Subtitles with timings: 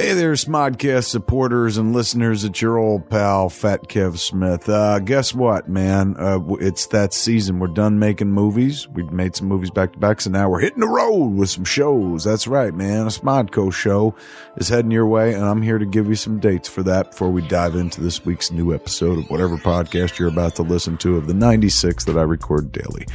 [0.00, 2.42] Hey there, Smodcast supporters and listeners.
[2.42, 4.66] It's your old pal, Fat Kev Smith.
[4.66, 6.16] Uh, guess what, man?
[6.18, 7.58] Uh, it's that season.
[7.58, 8.88] We're done making movies.
[8.88, 11.66] We've made some movies back to back, so now we're hitting the road with some
[11.66, 12.24] shows.
[12.24, 13.02] That's right, man.
[13.02, 14.14] A Smodco show
[14.56, 17.30] is heading your way, and I'm here to give you some dates for that before
[17.30, 21.18] we dive into this week's new episode of whatever podcast you're about to listen to
[21.18, 23.06] of the 96 that I record daily.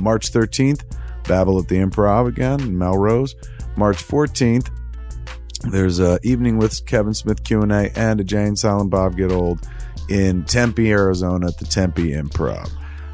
[0.00, 0.82] March 13th,
[1.26, 3.34] Babble at the Improv again in Melrose.
[3.78, 4.68] March 14th,
[5.58, 9.66] there's a evening with Kevin Smith Q&A and a Jay and Silent Bob Get Old
[10.08, 12.70] in Tempe, Arizona at the Tempe Improv.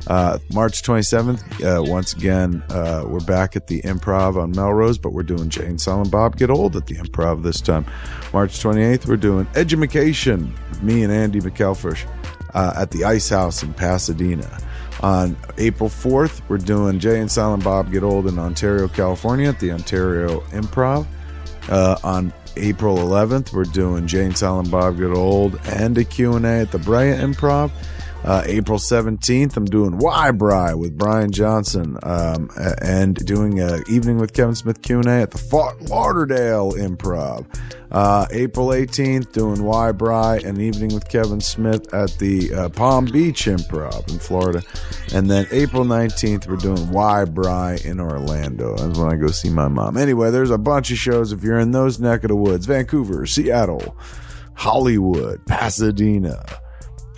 [0.06, 5.12] Uh, March 27th, uh, once again, uh, we're back at the Improv on Melrose, but
[5.12, 7.86] we're doing Jay, Silent Bob Get Old at the Improv this time.
[8.32, 10.52] March 28th, we're doing Edumacation,
[10.82, 12.06] me and Andy McElfresh
[12.54, 14.58] uh, at the Ice House in Pasadena.
[15.02, 19.60] On April 4th, we're doing Jay and Silent Bob Get Old in Ontario, California at
[19.60, 21.06] the Ontario Improv.
[21.68, 26.70] Uh, on April 11th, we're doing Jay Silent Bob Get Old and a Q&A at
[26.70, 27.70] the Brea Improv.
[28.24, 34.18] Uh, April 17th, I'm doing Why Bry with Bryan Johnson um, and doing an evening
[34.18, 37.46] with Kevin Smith Q&A at the Fort Lauderdale Improv.
[37.90, 43.06] Uh, April 18th, doing Why Bry and evening with Kevin Smith at the uh, Palm
[43.06, 44.62] Beach Improv in Florida.
[45.12, 48.76] And then April 19th, we're doing Why Bry in Orlando.
[48.76, 49.96] That's when I go see my mom.
[49.96, 53.26] Anyway, there's a bunch of shows if you're in those neck of the woods Vancouver,
[53.26, 53.96] Seattle,
[54.54, 56.44] Hollywood, Pasadena.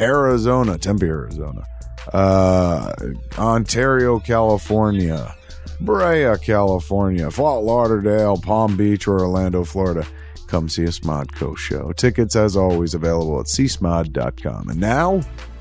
[0.00, 1.66] Arizona, Tempe, Arizona,
[2.12, 2.92] uh,
[3.38, 5.34] Ontario, California,
[5.80, 10.06] Brea, California, Fort Lauderdale, Palm Beach, or Orlando, Florida.
[10.46, 11.92] Come see a Smodco show.
[11.92, 14.68] Tickets, as always, available at csmod.com.
[14.68, 15.20] And now,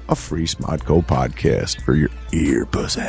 [0.10, 3.02] a free Smodco podcast for your ear pussy.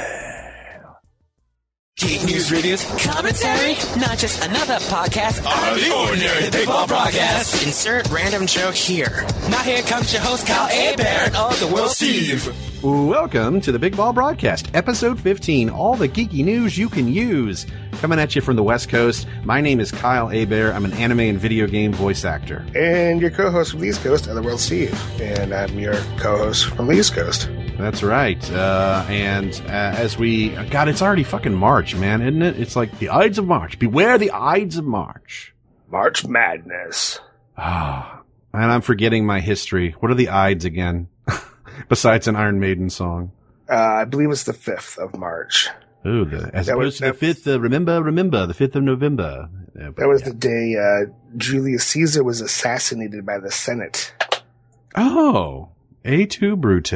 [2.04, 7.64] Geek News Reviews, commentary, not just another podcast on the ordinary Big Bald Broadcast.
[7.64, 9.24] Insert random joke here.
[9.48, 12.54] Now here comes your host, Kyle Hebert of the Will Steve.
[12.82, 17.64] Welcome to the Big Bald Broadcast, episode 15, all the geeky news you can use.
[17.92, 20.74] Coming at you from the West Coast, my name is Kyle Hebert.
[20.74, 22.66] I'm an anime and video game voice actor.
[22.74, 24.94] And your co-host from the East Coast, Otherworld Steve.
[25.22, 27.48] And I'm your co-host from the East Coast.
[27.76, 28.50] That's right.
[28.50, 32.58] Uh, and uh, as we, God, it's already fucking March, man, isn't it?
[32.60, 33.78] It's like the Ides of March.
[33.78, 35.54] Beware the Ides of March.
[35.90, 37.18] March Madness.
[37.58, 39.94] Ah, and I'm forgetting my history.
[40.00, 41.08] What are the Ides again?
[41.88, 43.32] Besides an Iron Maiden song.
[43.68, 45.68] Uh, I believe it's the 5th of March.
[46.06, 47.46] Ooh, the, as That opposed was- to the fifth.
[47.48, 49.48] Uh, remember, remember the fifth of November.
[49.76, 50.28] Yeah, That was yeah.
[50.28, 54.12] the day uh, Julius Caesar was assassinated by the Senate.
[54.94, 55.70] oh,
[56.04, 56.92] a two brute.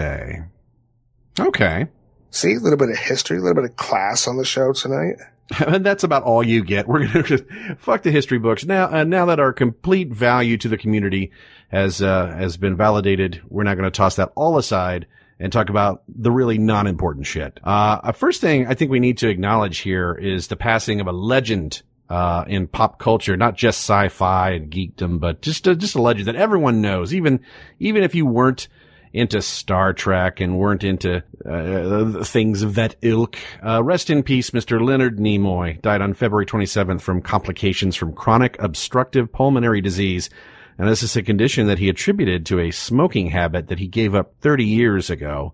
[1.41, 1.89] Okay,
[2.31, 5.17] See, a little bit of history, a little bit of class on the show tonight.
[5.67, 6.87] and that's about all you get.
[6.87, 7.45] We're gonna just
[7.79, 8.91] fuck the history books now.
[8.91, 11.33] Uh, now that our complete value to the community
[11.69, 15.07] has uh, has been validated, we're not going to toss that all aside
[15.41, 17.61] and talk about the really non-important shit.
[17.65, 21.07] Uh, uh, first thing I think we need to acknowledge here is the passing of
[21.07, 25.95] a legend uh, in pop culture, not just sci-fi and geekdom, but just a, just
[25.95, 27.41] a legend that everyone knows, even
[27.79, 28.69] even if you weren't
[29.13, 33.37] into Star Trek and weren't into uh, things of that ilk.
[33.65, 34.85] Uh, rest in peace, Mr.
[34.85, 40.31] Leonard Nimoy died on February 27th from complications from chronic obstructive pulmonary disease.
[40.79, 44.15] And this is a condition that he attributed to a smoking habit that he gave
[44.15, 45.53] up 30 years ago.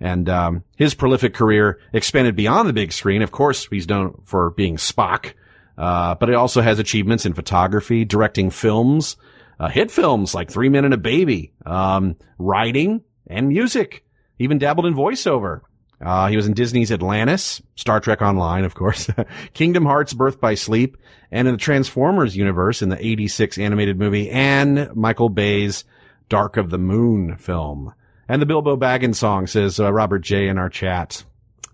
[0.00, 3.22] And um, his prolific career expanded beyond the big screen.
[3.22, 5.34] Of course, he's known for being Spock,
[5.78, 9.16] uh, but he also has achievements in photography, directing films,
[9.58, 14.04] uh, hit films like Three Men and a Baby, um, writing and music.
[14.38, 15.60] Even dabbled in voiceover.
[16.00, 19.08] Uh, he was in Disney's Atlantis, Star Trek Online, of course,
[19.54, 20.96] Kingdom Hearts, Birth by Sleep,
[21.30, 25.84] and in the Transformers universe in the 86 animated movie and Michael Bay's
[26.28, 27.94] Dark of the Moon film.
[28.28, 31.24] And the Bilbo Baggins song says, uh, Robert J in our chat.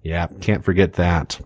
[0.03, 1.41] Yeah, can't forget that.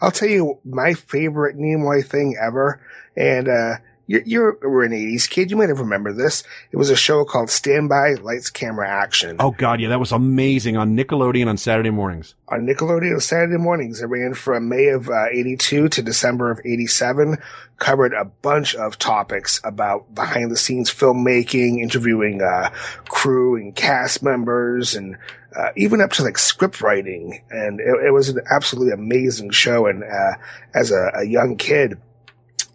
[0.00, 2.84] I'll tell you my favorite Nimoy thing ever,
[3.16, 3.76] and uh,
[4.06, 5.50] you're, you're we're an '80s kid.
[5.50, 6.42] You might have remembered this.
[6.70, 10.76] It was a show called Standby Lights Camera Action Oh god, yeah, that was amazing
[10.76, 12.34] on Nickelodeon on Saturday mornings.
[12.48, 14.00] on Nickelodeon Saturday mornings.
[14.00, 17.38] It ran from May of uh, '82 to December of '87.
[17.78, 22.70] Covered a bunch of topics about behind the scenes filmmaking, interviewing uh,
[23.08, 25.16] crew and cast members, and
[25.56, 27.42] uh, even up to like script writing.
[27.50, 29.86] And it, it was an absolutely amazing show.
[29.86, 30.34] And uh,
[30.74, 31.98] as a, a young kid,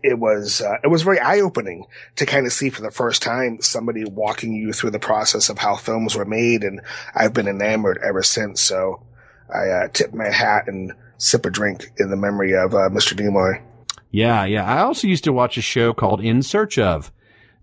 [0.04, 1.86] it was uh, it was very eye opening
[2.16, 5.58] to kind of see for the first time somebody walking you through the process of
[5.58, 6.82] how films were made, and
[7.16, 8.62] I've been enamored ever since.
[8.62, 9.04] So
[9.54, 13.14] I uh, tip my hat and sip a drink in the memory of uh, Mr.
[13.14, 13.62] Nimoy.
[14.12, 14.64] Yeah, yeah.
[14.64, 17.12] I also used to watch a show called In Search of,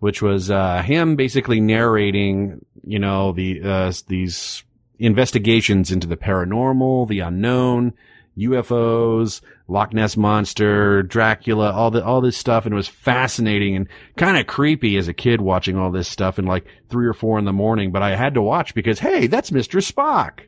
[0.01, 4.65] which was uh, him basically narrating, you know, the uh, these
[4.99, 7.95] investigations into the paranormal, the unknown,
[8.37, 13.89] UFOs, Loch Ness monster, Dracula, all the all this stuff, and it was fascinating and
[14.17, 17.39] kind of creepy as a kid watching all this stuff in like three or four
[17.39, 17.91] in the morning.
[17.91, 20.41] But I had to watch because hey, that's Mister Spock.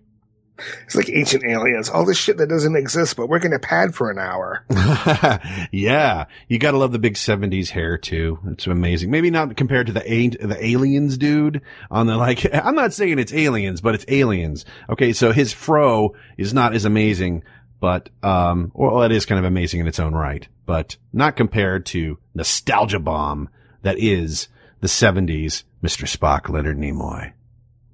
[0.85, 3.95] It's like ancient aliens, all this shit that doesn't exist, but we're going to pad
[3.95, 4.65] for an hour.
[5.71, 6.25] yeah.
[6.49, 8.39] You gotta love the big seventies hair too.
[8.47, 9.11] It's amazing.
[9.11, 11.61] Maybe not compared to the the aliens dude
[11.91, 14.65] on the like, I'm not saying it's aliens, but it's aliens.
[14.89, 15.13] Okay.
[15.13, 17.45] So his fro is not as amazing,
[17.81, 21.87] but, um, well, it is kind of amazing in its own right, but not compared
[21.87, 23.49] to nostalgia bomb
[23.83, 24.49] that is
[24.81, 26.05] the seventies Mr.
[26.07, 27.33] Spock, Leonard Nimoy.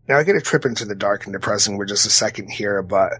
[0.08, 2.82] Now I get a trip into the dark and depressing for just a second here,
[2.82, 3.12] but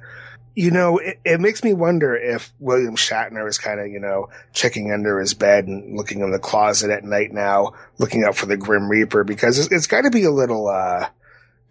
[0.55, 4.29] you know, it, it makes me wonder if William Shatner is kind of, you know,
[4.53, 8.47] checking under his bed and looking in the closet at night now, looking out for
[8.47, 11.09] the Grim Reaper, because it's, it's got to be a little, uh,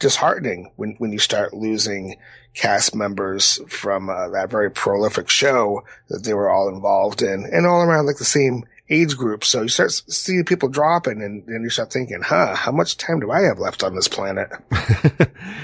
[0.02, 2.18] disheartening when, when you start losing
[2.54, 7.66] cast members from uh, that very prolific show that they were all involved in and
[7.66, 9.46] all around like the same age group.
[9.46, 13.22] So you start seeing people dropping and then you start thinking, huh, how much time
[13.22, 14.50] do I have left on this planet?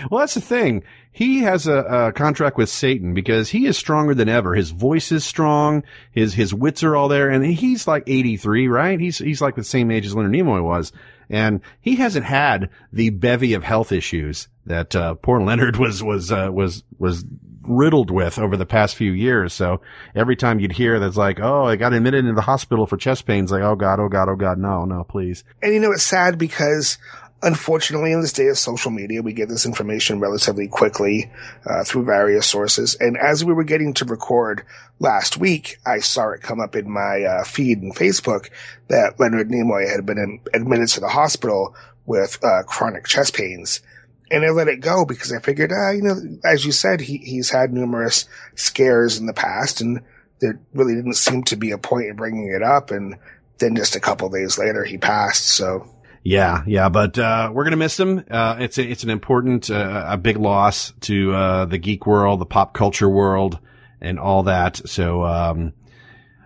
[0.09, 0.83] well, that's the thing.
[1.11, 4.53] He has a, a, contract with Satan because he is stronger than ever.
[4.53, 5.83] His voice is strong.
[6.11, 7.29] His, his wits are all there.
[7.29, 8.99] And he's like 83, right?
[8.99, 10.93] He's, he's like the same age as Leonard Nimoy was.
[11.29, 16.31] And he hasn't had the bevy of health issues that, uh, poor Leonard was, was,
[16.31, 17.25] uh, was, was
[17.67, 19.53] riddled with over the past few years.
[19.53, 19.81] So
[20.15, 23.25] every time you'd hear that's like, oh, I got admitted into the hospital for chest
[23.25, 25.43] pains, like, oh God, oh God, oh God, no, no, please.
[25.61, 26.97] And you know, it's sad because
[27.41, 31.31] unfortunately in this day of social media, we get this information relatively quickly,
[31.65, 32.95] uh, through various sources.
[32.99, 34.63] And as we were getting to record
[34.99, 38.49] last week, I saw it come up in my, uh, feed in Facebook
[38.87, 41.75] that Leonard Nimoy had been in, admitted to the hospital
[42.05, 43.81] with, uh, chronic chest pains
[44.29, 47.17] and I let it go because I figured, ah, you know, as you said, he,
[47.17, 48.25] he's had numerous
[48.55, 50.01] scares in the past and
[50.39, 52.91] there really didn't seem to be a point in bringing it up.
[52.91, 53.15] And
[53.59, 55.45] then just a couple days later, he passed.
[55.45, 55.93] So.
[56.27, 58.21] Yeah, yeah, but, uh, we're gonna miss him.
[58.29, 62.41] Uh, it's, a, it's an important, uh, a big loss to, uh, the geek world,
[62.41, 63.59] the pop culture world
[64.01, 64.75] and all that.
[64.89, 65.71] So, um,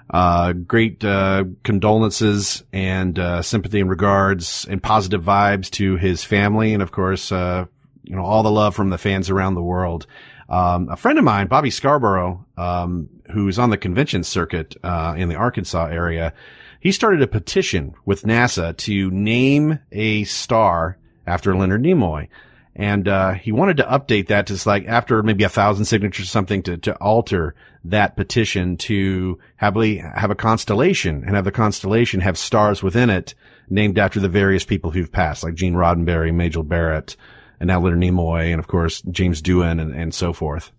[0.07, 6.75] uh, great uh, condolences and uh, sympathy and regards and positive vibes to his family,
[6.75, 7.65] and of course, uh,
[8.03, 10.05] you know, all the love from the fans around the world.
[10.47, 15.27] Um, a friend of mine, Bobby Scarborough, um, who's on the convention circuit uh, in
[15.27, 16.33] the Arkansas area,
[16.81, 22.27] he started a petition with NASA to name a star after Leonard Nimoy
[22.75, 26.29] and uh, he wanted to update that to like after maybe a thousand signatures or
[26.29, 27.55] something to to alter
[27.85, 33.09] that petition to have a, have a constellation and have the constellation have stars within
[33.09, 33.33] it
[33.69, 37.15] named after the various people who've passed, like Gene Roddenberry, Majel Barrett,
[37.59, 40.71] and now Leonard Nimoy, and of course James Doohan, and, and so forth.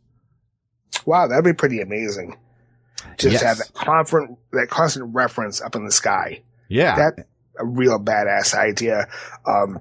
[1.05, 2.37] Wow, that'd be pretty amazing.
[3.19, 3.43] Just yes.
[3.43, 6.43] have that constant that constant reference up in the sky.
[6.69, 7.27] Yeah, that
[7.59, 9.09] a real badass idea.
[9.47, 9.81] Um,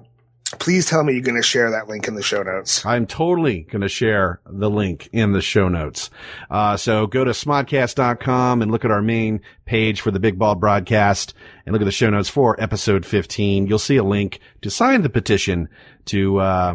[0.58, 2.84] please tell me you're going to share that link in the show notes.
[2.84, 6.10] I'm totally going to share the link in the show notes.
[6.50, 10.60] Uh, so go to smodcast.com and look at our main page for the Big Bald
[10.60, 11.34] broadcast
[11.64, 13.66] and look at the show notes for episode 15.
[13.66, 15.68] You'll see a link to sign the petition
[16.06, 16.74] to, uh,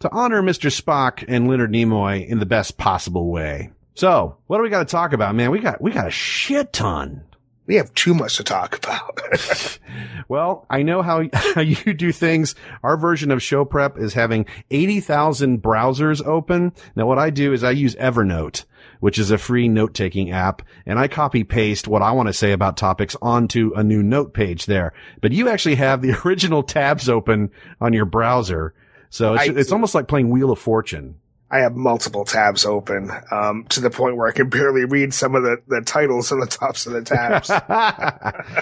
[0.00, 0.70] to honor Mr.
[0.70, 3.70] Spock and Leonard Nimoy in the best possible way.
[3.96, 5.50] So, what do we got to talk about, man?
[5.50, 7.24] We got, we got a shit ton
[7.66, 9.78] we have too much to talk about.
[10.28, 12.54] well, I know how, how you do things.
[12.82, 16.72] Our version of show prep is having 80,000 browsers open.
[16.94, 18.64] Now what I do is I use Evernote,
[19.00, 22.32] which is a free note taking app, and I copy paste what I want to
[22.32, 24.92] say about topics onto a new note page there.
[25.20, 27.50] But you actually have the original tabs open
[27.80, 28.74] on your browser.
[29.10, 31.16] So it's, I, it's almost like playing Wheel of Fortune.
[31.50, 35.36] I have multiple tabs open um, to the point where I can barely read some
[35.36, 37.50] of the, the titles on the tops of the tabs.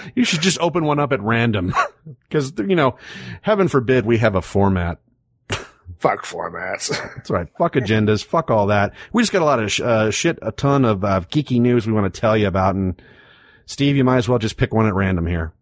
[0.15, 1.73] you should just open one up at random
[2.29, 2.95] because, you know,
[3.41, 4.99] heaven forbid we have a format.
[5.97, 6.89] Fuck formats.
[7.15, 7.47] That's right.
[7.57, 8.23] Fuck agendas.
[8.23, 8.93] Fuck all that.
[9.13, 11.87] We just got a lot of sh- uh, shit, a ton of uh, geeky news
[11.87, 12.75] we want to tell you about.
[12.75, 13.01] And
[13.65, 15.54] Steve, you might as well just pick one at random here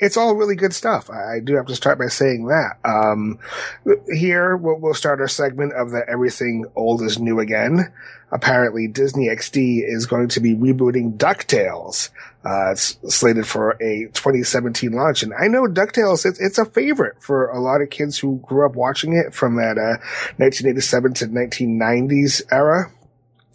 [0.00, 1.10] it's all really good stuff.
[1.10, 2.78] I do have to start by saying that.
[2.84, 3.38] Um,
[4.08, 7.92] here we'll, we'll, start our segment of the everything old is new again.
[8.32, 12.08] Apparently Disney XD is going to be rebooting DuckTales.
[12.44, 15.22] Uh, it's slated for a 2017 launch.
[15.22, 18.64] And I know DuckTales, it's, it's a favorite for a lot of kids who grew
[18.64, 20.00] up watching it from that, uh,
[20.38, 22.90] 1987 to 1990s era.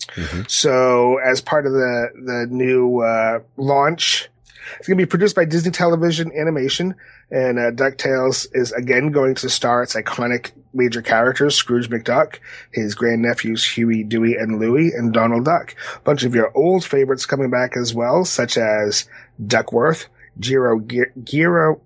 [0.10, 0.42] Mm-hmm.
[0.48, 4.30] So as part of the, the new, uh, launch,
[4.78, 6.96] It's going to be produced by Disney Television Animation,
[7.32, 12.40] and uh, DuckTales is again going to star its iconic major characters, Scrooge McDuck,
[12.72, 15.76] his grandnephews Huey, Dewey, and Louie, and Donald Duck.
[15.96, 19.08] A bunch of your old favorites coming back as well, such as
[19.46, 20.08] Duckworth,
[20.40, 21.82] Giro, Giro,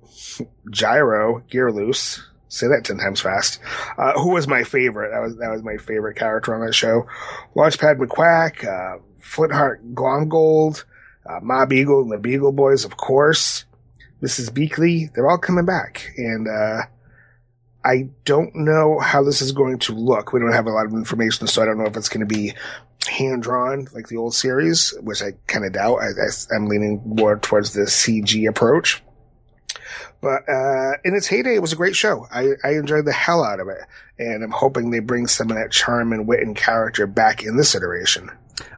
[0.70, 3.60] Gyro, Gearloose, say that 10 times fast.
[3.98, 5.12] Uh, who was my favorite?
[5.12, 7.08] That was, that was my favorite character on that show.
[7.56, 10.84] Launchpad McQuack, uh, Flintheart Glomgold,
[11.30, 13.66] uh, Ma Beagle and the Beagle Boys, of course.
[14.22, 14.50] Mrs.
[14.50, 16.12] Beakley, they're all coming back.
[16.18, 16.82] And, uh,
[17.84, 20.34] I don't know how this is going to look.
[20.34, 22.36] We don't have a lot of information, so I don't know if it's going to
[22.36, 22.54] be
[23.08, 26.00] hand drawn like the old series, which I kind of doubt.
[26.02, 29.02] I, am leaning more towards the CG approach.
[30.22, 32.28] But uh, in its heyday, it was a great show.
[32.30, 33.80] I, I enjoyed the hell out of it,
[34.18, 37.56] and I'm hoping they bring some of that charm and wit and character back in
[37.56, 38.30] this iteration.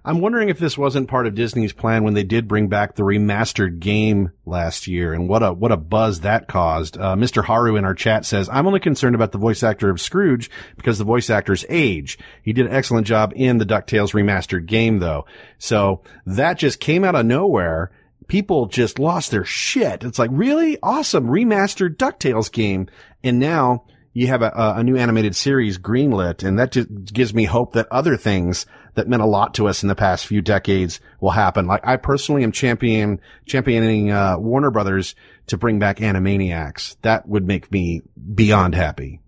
[0.03, 3.03] I'm wondering if this wasn't part of Disney's plan when they did bring back the
[3.03, 6.97] remastered game last year, and what a what a buzz that caused.
[6.97, 7.43] Uh, Mr.
[7.43, 10.97] Haru in our chat says, "I'm only concerned about the voice actor of Scrooge because
[10.97, 12.17] the voice actor's age.
[12.43, 15.25] He did an excellent job in the Ducktales remastered game, though.
[15.57, 17.91] So that just came out of nowhere."
[18.27, 20.05] People just lost their shit.
[20.05, 20.77] It's like, really?
[20.81, 22.87] Awesome remastered DuckTales game.
[23.25, 23.83] And now
[24.13, 27.87] you have a, a new animated series greenlit, and that just gives me hope that
[27.91, 28.65] other things
[28.95, 31.65] that meant a lot to us in the past few decades will happen.
[31.65, 35.15] Like I personally am champion championing uh, Warner Brothers
[35.47, 36.97] to bring back Animaniacs.
[37.03, 38.01] That would make me
[38.33, 39.21] beyond happy.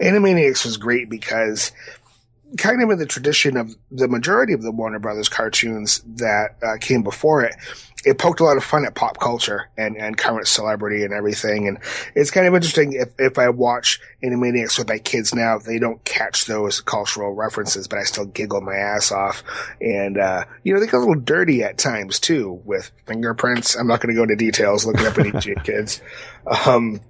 [0.00, 1.70] Animaniacs was great because
[2.58, 6.76] kind of in the tradition of the majority of the Warner Brothers cartoons that uh,
[6.80, 7.54] came before it,
[8.04, 11.68] it poked a lot of fun at pop culture and, and current celebrity and everything.
[11.68, 11.78] And
[12.14, 16.02] it's kind of interesting if, if I watch Animaniacs with my kids now, they don't
[16.04, 19.42] catch those cultural references, but I still giggle my ass off.
[19.80, 23.76] And, uh, you know, they get a little dirty at times too with fingerprints.
[23.76, 25.32] I'm not going to go into details looking up any
[25.64, 26.00] kids.
[26.66, 27.00] Um,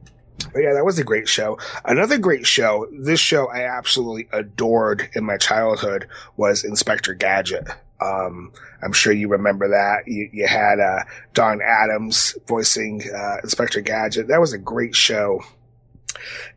[0.52, 1.58] but yeah, that was a great show.
[1.84, 7.68] Another great show, this show I absolutely adored in my childhood was Inspector Gadget.
[8.00, 8.52] Um,
[8.82, 10.06] I'm sure you remember that.
[10.06, 11.04] You, you had, uh,
[11.34, 14.28] Don Adams voicing, uh, Inspector Gadget.
[14.28, 15.42] That was a great show.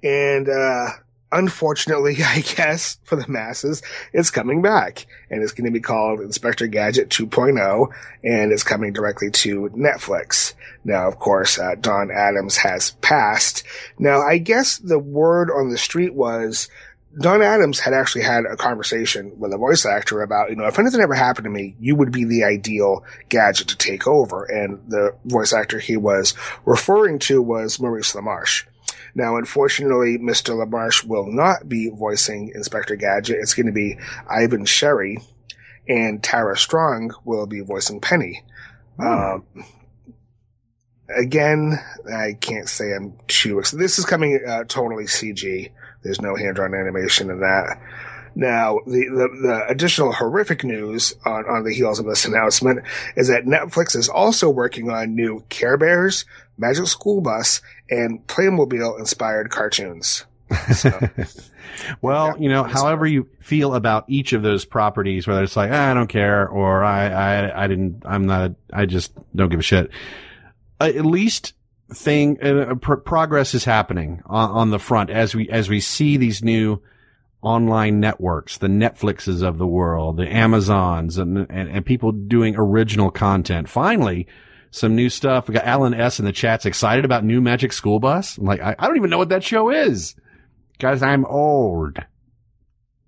[0.02, 0.90] And, uh,
[1.34, 3.82] unfortunately, I guess, for the masses,
[4.14, 5.08] it's coming back.
[5.30, 7.88] And it's going to be called Inspector Gadget 2.0,
[8.24, 10.54] and it's coming directly to Netflix.
[10.86, 13.64] Now, of course, uh, Don Adams has passed.
[13.98, 16.70] Now, I guess the word on the street was
[17.20, 20.80] Don Adams had actually had a conversation with a voice actor about, you know, if
[20.80, 24.46] anything ever happened to me, you would be the ideal gadget to take over.
[24.46, 26.34] And the voice actor he was
[26.66, 28.66] referring to was Maurice LaMarche.
[29.16, 30.56] Now, unfortunately, Mr.
[30.56, 33.38] LaMarche will not be voicing Inspector Gadget.
[33.40, 35.20] It's going to be Ivan Sherry,
[35.88, 38.44] and Tara Strong will be voicing Penny.
[38.98, 39.08] Hmm.
[39.08, 39.46] Um,
[41.16, 41.80] again,
[42.12, 43.62] I can't say I'm too.
[43.74, 45.72] This is coming uh, totally CG.
[46.04, 47.78] There's no hand-drawn animation in that.
[48.36, 52.84] Now, the, the, the, additional horrific news on, on the heels of this announcement
[53.16, 56.26] is that Netflix is also working on new Care Bears,
[56.58, 60.26] Magic School Bus, and Playmobil inspired cartoons.
[60.76, 60.92] So,
[62.02, 65.72] well, yeah, you know, however you feel about each of those properties, whether it's like,
[65.72, 69.60] ah, I don't care or I, I, I didn't, I'm not, I just don't give
[69.60, 69.92] a shit.
[70.80, 71.54] Uh, at least
[71.94, 76.18] thing, uh, pr- progress is happening on, on the front as we, as we see
[76.18, 76.82] these new,
[77.44, 83.12] online networks, the Netflixes of the world, the Amazons and, and, and, people doing original
[83.12, 83.68] content.
[83.68, 84.28] Finally,
[84.72, 85.48] some new stuff.
[85.48, 88.38] We got Alan S in the chats excited about new Magic School Bus.
[88.38, 90.16] I'm like, I, I don't even know what that show is.
[90.80, 92.00] Guys, I'm old.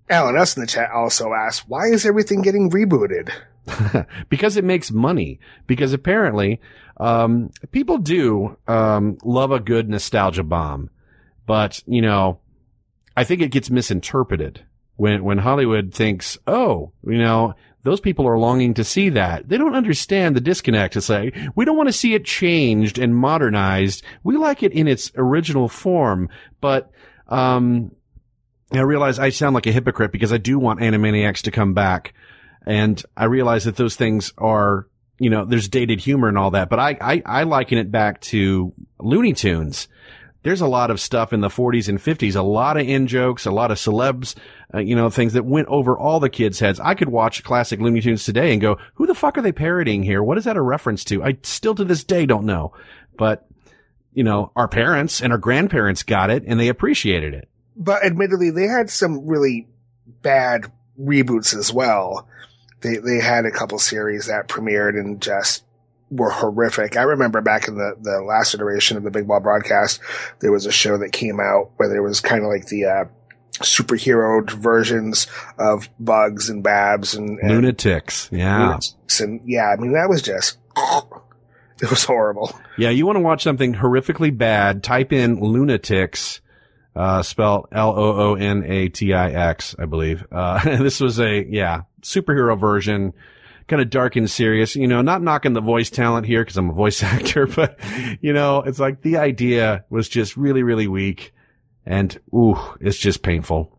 [0.08, 3.32] Alan S in the chat also asked, why is everything getting rebooted?
[4.28, 5.40] because it makes money.
[5.66, 6.60] Because apparently,
[6.96, 10.90] um, people do, um, love a good nostalgia bomb.
[11.46, 12.40] But, you know,
[13.16, 14.64] I think it gets misinterpreted
[14.96, 19.48] when, when Hollywood thinks, oh, you know, those people are longing to see that.
[19.48, 23.14] They don't understand the disconnect to say, we don't want to see it changed and
[23.14, 24.02] modernized.
[24.24, 26.28] We like it in its original form.
[26.60, 26.90] But,
[27.28, 27.92] um,
[28.72, 32.12] I realize I sound like a hypocrite because I do want Animaniacs to come back.
[32.66, 36.68] And I realize that those things are, you know, there's dated humor and all that,
[36.68, 39.88] but I, I, I liken it back to Looney Tunes
[40.46, 43.46] there's a lot of stuff in the 40s and 50s, a lot of in jokes,
[43.46, 44.36] a lot of celebs,
[44.72, 46.78] uh, you know, things that went over all the kids' heads.
[46.78, 50.04] I could watch classic Looney Tunes today and go, who the fuck are they parodying
[50.04, 50.22] here?
[50.22, 51.24] What is that a reference to?
[51.24, 52.74] I still to this day don't know.
[53.18, 53.44] But,
[54.12, 57.48] you know, our parents and our grandparents got it and they appreciated it.
[57.74, 59.66] But admittedly, they had some really
[60.22, 62.28] bad reboots as well.
[62.86, 65.64] They, they had a couple series that premiered and just
[66.08, 66.96] were horrific.
[66.96, 70.00] I remember back in the, the last iteration of the Big Bald broadcast,
[70.38, 73.04] there was a show that came out where there was kind of like the, uh,
[73.54, 75.26] superhero versions
[75.58, 78.30] of bugs and babs and, and Loonatics.
[78.30, 78.76] Yeah.
[78.78, 79.20] Loonatics.
[79.20, 80.58] And yeah, I mean, that was just,
[81.80, 82.56] it was horrible.
[82.78, 82.90] Yeah.
[82.90, 86.40] You want to watch something horrifically bad, type in Loonatics,
[86.94, 88.46] uh, spelled L-O-O-N-A-T-I-X,
[89.78, 90.24] I believe.
[90.30, 93.12] Uh, this was a, yeah, superhero version
[93.68, 94.76] kind of dark and serious.
[94.76, 97.78] You know, not knocking the voice talent here because I'm a voice actor, but
[98.20, 101.34] you know, it's like the idea was just really, really weak,
[101.84, 103.72] and ooh, it's just painful.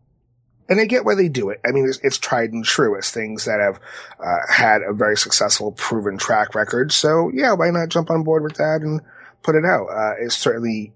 [0.70, 1.62] And I get why they do it.
[1.66, 2.98] I mean, it's, it's tried and true.
[2.98, 3.80] It's things that have
[4.20, 6.92] uh, had a very successful, proven track record.
[6.92, 9.00] So yeah, why not jump on board with that and
[9.44, 9.88] put it out?
[9.88, 10.92] Uh, it's certainly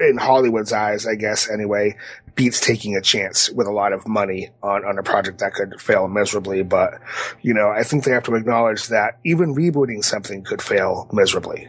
[0.00, 1.98] in Hollywood's eyes, I guess anyway,
[2.36, 5.80] beats taking a chance with a lot of money on, on a project that could
[5.80, 6.62] fail miserably.
[6.62, 7.00] But,
[7.42, 11.68] you know, I think they have to acknowledge that even rebooting something could fail miserably.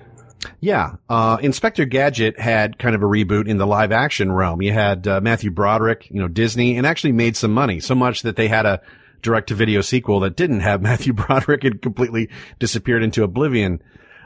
[0.59, 0.95] Yeah.
[1.09, 4.61] Uh, Inspector Gadget had kind of a reboot in the live action realm.
[4.61, 8.21] You had uh, Matthew Broderick, you know, Disney, and actually made some money, so much
[8.21, 8.81] that they had a
[9.21, 13.81] direct to video sequel that didn't have Matthew Broderick and completely disappeared into oblivion.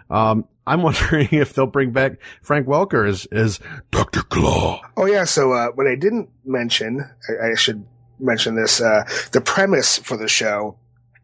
[0.09, 3.59] Um, I'm wondering if they'll bring back Frank Welker as, as
[3.91, 4.21] Dr.
[4.23, 4.81] Claw.
[4.97, 5.25] Oh yeah.
[5.25, 7.85] So, uh, what I didn't mention, I, I should
[8.19, 10.77] mention this, uh, the premise for the show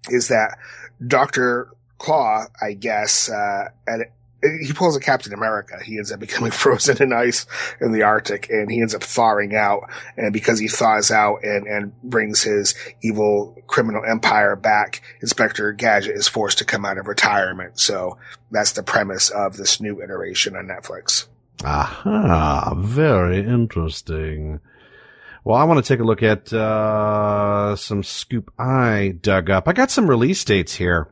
[0.10, 0.58] is that
[1.06, 1.70] Dr.
[1.98, 4.12] Claw, I guess, uh, at,
[4.62, 5.80] he pulls a Captain America.
[5.84, 7.46] He ends up becoming frozen in ice
[7.82, 9.90] in the Arctic and he ends up thawing out.
[10.16, 16.16] And because he thaws out and, and brings his evil criminal empire back, Inspector Gadget
[16.16, 17.80] is forced to come out of retirement.
[17.80, 18.18] So
[18.52, 21.28] that's the premise of this new iteration on Netflix.
[21.64, 24.60] Aha, very interesting.
[25.44, 29.68] Well, I want to take a look at, uh, some scoop I dug up.
[29.68, 31.10] I got some release dates here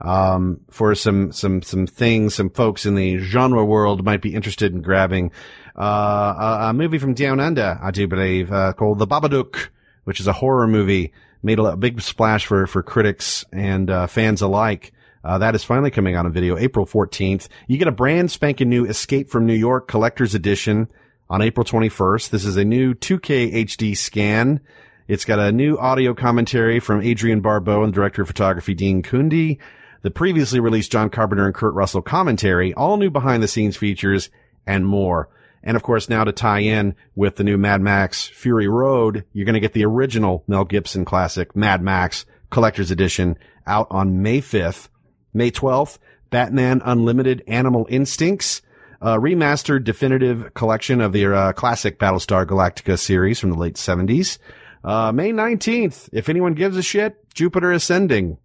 [0.00, 4.72] um, for some some some things some folks in the genre world might be interested
[4.72, 5.30] in grabbing.
[5.76, 9.70] Uh, a, a, movie from Down Under, I do believe, uh, called The Babadook,
[10.04, 14.42] which is a horror movie, made a, big splash for for critics and uh, fans
[14.42, 14.92] alike.
[15.24, 17.48] Uh, that is finally coming out on video April 14th.
[17.66, 20.88] You get a brand spanking new Escape from New York collector's edition
[21.30, 22.28] on April 21st.
[22.28, 24.60] This is a new 2K HD scan.
[25.08, 29.58] It's got a new audio commentary from Adrienne Barbeau and director of photography Dean Cundey
[30.04, 34.28] the previously released John Carpenter and Kurt Russell commentary, all new behind the scenes features,
[34.66, 35.30] and more.
[35.62, 39.46] And of course, now to tie in with the new Mad Max Fury Road, you're
[39.46, 44.42] going to get the original Mel Gibson classic Mad Max Collector's Edition out on May
[44.42, 44.88] 5th.
[45.32, 45.96] May 12th,
[46.28, 48.60] Batman Unlimited Animal Instincts,
[49.00, 54.36] a remastered definitive collection of the uh, classic Battlestar Galactica series from the late 70s.
[54.84, 58.36] Uh, May 19th, if anyone gives a shit, Jupiter Ascending.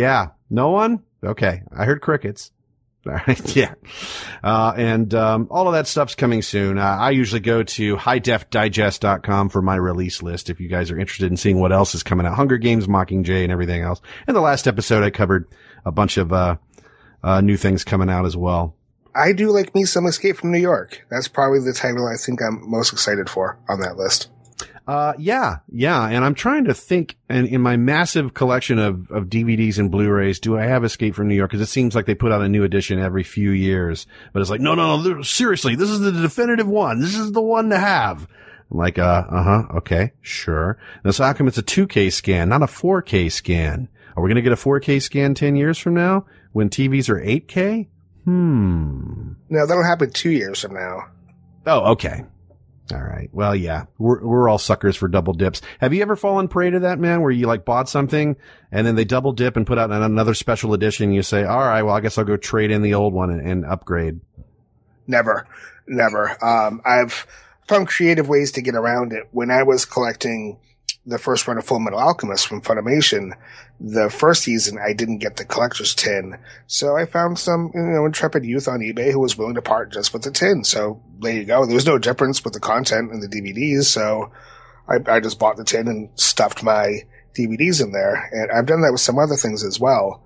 [0.00, 1.02] Yeah, no one?
[1.22, 1.62] Okay.
[1.76, 2.52] I heard crickets.
[3.06, 3.56] All right.
[3.56, 3.74] Yeah.
[4.42, 6.78] Uh, and, um, all of that stuff's coming soon.
[6.78, 11.30] Uh, I usually go to highdefdigest.com for my release list if you guys are interested
[11.30, 12.34] in seeing what else is coming out.
[12.34, 14.00] Hunger Games, Mockingjay, and everything else.
[14.26, 15.46] In the last episode, I covered
[15.84, 16.56] a bunch of, uh,
[17.22, 18.74] uh, new things coming out as well.
[19.14, 21.06] I do like me some Escape from New York.
[21.10, 24.28] That's probably the title I think I'm most excited for on that list.
[24.90, 26.04] Uh, yeah, yeah.
[26.08, 30.40] And I'm trying to think and in my massive collection of, of DVDs and Blu-rays,
[30.40, 31.52] do I have Escape from New York?
[31.52, 34.50] Cause it seems like they put out a new edition every few years, but it's
[34.50, 36.98] like, no, no, no, seriously, this is the definitive one.
[36.98, 38.26] This is the one to have.
[38.68, 39.62] I'm like, uh, uh huh.
[39.76, 40.10] Okay.
[40.22, 40.76] Sure.
[41.04, 43.88] Now, so how come it's a 2K scan, not a 4K scan?
[44.16, 47.20] Are we going to get a 4K scan 10 years from now when TVs are
[47.20, 47.86] 8K?
[48.24, 49.34] Hmm.
[49.50, 51.04] No, that'll happen two years from now.
[51.64, 52.24] Oh, okay.
[52.92, 53.28] All right.
[53.32, 55.62] Well, yeah, we're, we're all suckers for double dips.
[55.80, 58.36] Have you ever fallen prey to that, man, where you like bought something
[58.72, 61.82] and then they double dip and put out another special edition you say, all right,
[61.82, 64.20] well, I guess I'll go trade in the old one and, and upgrade?
[65.06, 65.46] Never,
[65.86, 66.42] never.
[66.44, 67.26] Um, I've
[67.68, 69.28] found creative ways to get around it.
[69.30, 70.58] When I was collecting
[71.06, 73.32] the first run of Full Metal Alchemist from Funimation,
[73.80, 76.38] the first season I didn't get the collector's tin.
[76.66, 79.92] So I found some, you know, intrepid youth on eBay who was willing to part
[79.92, 80.64] just with the tin.
[80.64, 81.64] So there you go.
[81.64, 83.84] There was no difference with the content and the DVDs.
[83.84, 84.30] So
[84.88, 87.00] I, I just bought the tin and stuffed my
[87.36, 88.28] DVDs in there.
[88.32, 90.22] And I've done that with some other things as well.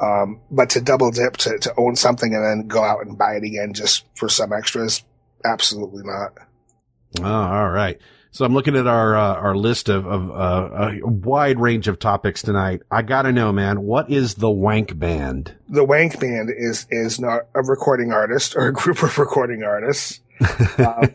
[0.00, 3.36] Um, but to double dip, to, to own something and then go out and buy
[3.36, 5.04] it again just for some extras,
[5.44, 6.32] absolutely not.
[7.20, 7.98] Oh, all right.
[8.36, 11.98] So I'm looking at our uh, our list of, of uh, a wide range of
[11.98, 12.82] topics tonight.
[12.90, 15.54] I gotta know, man, what is the Wank Band?
[15.70, 20.20] The Wank Band is is not a recording artist or a group of recording artists.
[20.76, 21.14] um,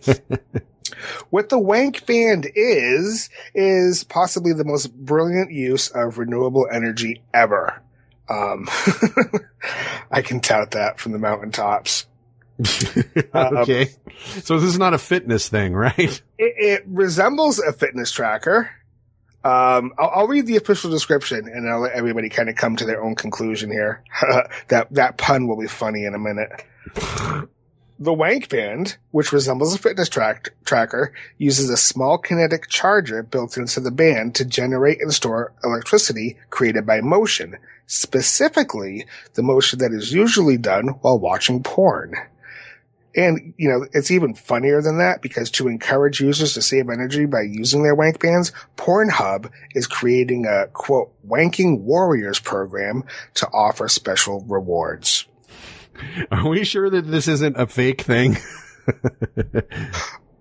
[1.29, 7.83] what the Wank Band is is possibly the most brilliant use of renewable energy ever.
[8.29, 8.67] Um,
[10.11, 12.07] I can tout that from the mountaintops.
[13.35, 13.89] okay.
[14.41, 15.97] so this is not a fitness thing, right?
[15.97, 18.69] It, it resembles a fitness tracker.
[19.43, 22.85] Um, I'll, I'll, read the official description and I'll let everybody kind of come to
[22.85, 24.03] their own conclusion here.
[24.67, 26.63] that, that pun will be funny in a minute.
[27.97, 33.57] the Wank Band, which resembles a fitness track, tracker, uses a small kinetic charger built
[33.57, 39.91] into the band to generate and store electricity created by motion, specifically the motion that
[39.91, 42.13] is usually done while watching porn.
[43.15, 47.25] And, you know, it's even funnier than that because to encourage users to save energy
[47.25, 53.03] by using their wank bands, Pornhub is creating a quote, wanking warriors program
[53.35, 55.25] to offer special rewards.
[56.31, 58.37] Are we sure that this isn't a fake thing?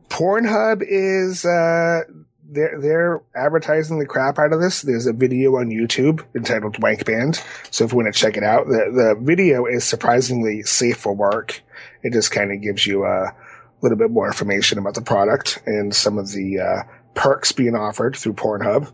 [0.09, 2.03] Pornhub is, uh,
[2.51, 4.83] they're, they're advertising the crap out of this.
[4.83, 7.43] There's a video on YouTube entitled Wank Band.
[7.71, 11.15] So if you want to check it out, the, the video is surprisingly safe for
[11.15, 11.63] work.
[12.03, 13.35] It just kind of gives you a
[13.83, 16.83] little bit more information about the product and some of the uh,
[17.15, 18.93] perks being offered through Pornhub.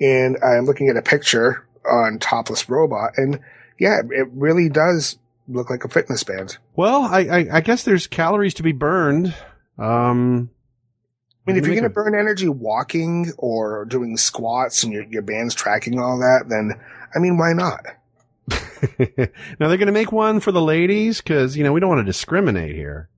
[0.00, 3.40] And I'm looking at a picture on Topless Robot, and
[3.78, 6.58] yeah, it really does look like a fitness band.
[6.76, 9.34] Well, I, I, I guess there's calories to be burned.
[9.78, 10.50] Um,
[11.46, 15.22] I mean, if you're going to burn energy walking or doing squats and your, your
[15.22, 16.78] band's tracking all that, then,
[17.14, 17.86] I mean, why not?
[19.58, 22.00] now they're going to make one for the ladies because you know we don't want
[22.00, 23.08] to discriminate here.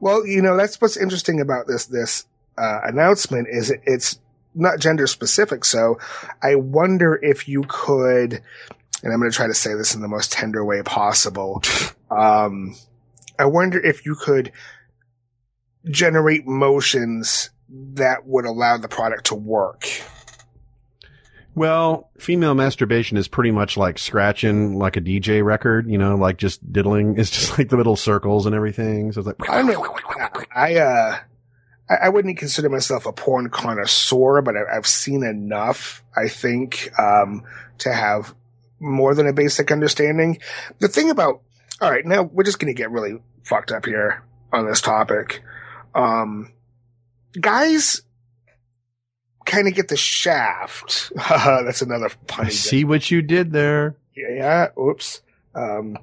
[0.00, 2.26] Well, you know that's what's interesting about this this
[2.58, 4.18] uh, announcement is it, it's
[4.54, 5.64] not gender specific.
[5.64, 5.98] So
[6.42, 8.42] I wonder if you could,
[9.02, 11.62] and I'm going to try to say this in the most tender way possible.
[12.10, 12.74] Um,
[13.38, 14.50] I wonder if you could
[15.88, 19.86] generate motions that would allow the product to work.
[21.60, 26.38] Well, female masturbation is pretty much like scratching like a DJ record, you know, like
[26.38, 27.18] just diddling.
[27.18, 29.12] It's just like the little circles and everything.
[29.12, 30.46] So it's like, I don't.
[30.56, 31.18] I, uh,
[31.90, 37.44] I, wouldn't consider myself a porn connoisseur, but I, have seen enough, I think, um,
[37.80, 38.34] to have
[38.78, 40.38] more than a basic understanding.
[40.78, 41.42] The thing about,
[41.82, 45.42] all right, now we're just going to get really fucked up here on this topic.
[45.94, 46.54] Um,
[47.38, 48.00] guys
[49.50, 51.12] kind of get the shaft.
[51.28, 52.46] That's another pun.
[52.46, 53.96] I see what you did there.
[54.16, 54.68] Yeah.
[54.78, 55.20] oops.
[55.54, 55.98] Um,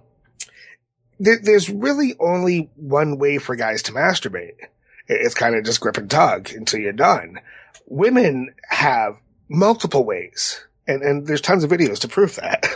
[1.19, 4.57] there, there's really only one way for guys to masturbate.
[5.07, 7.39] It's kind of just grip and tug until you're done.
[7.87, 10.63] Women have multiple ways.
[10.89, 12.65] And, and there's tons of videos to prove that.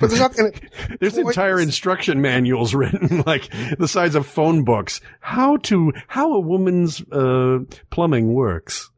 [0.00, 0.36] but there's not
[1.00, 5.00] There's entire instruction manuals written like the size of phone books.
[5.20, 8.90] How to, how a woman's, uh, plumbing works.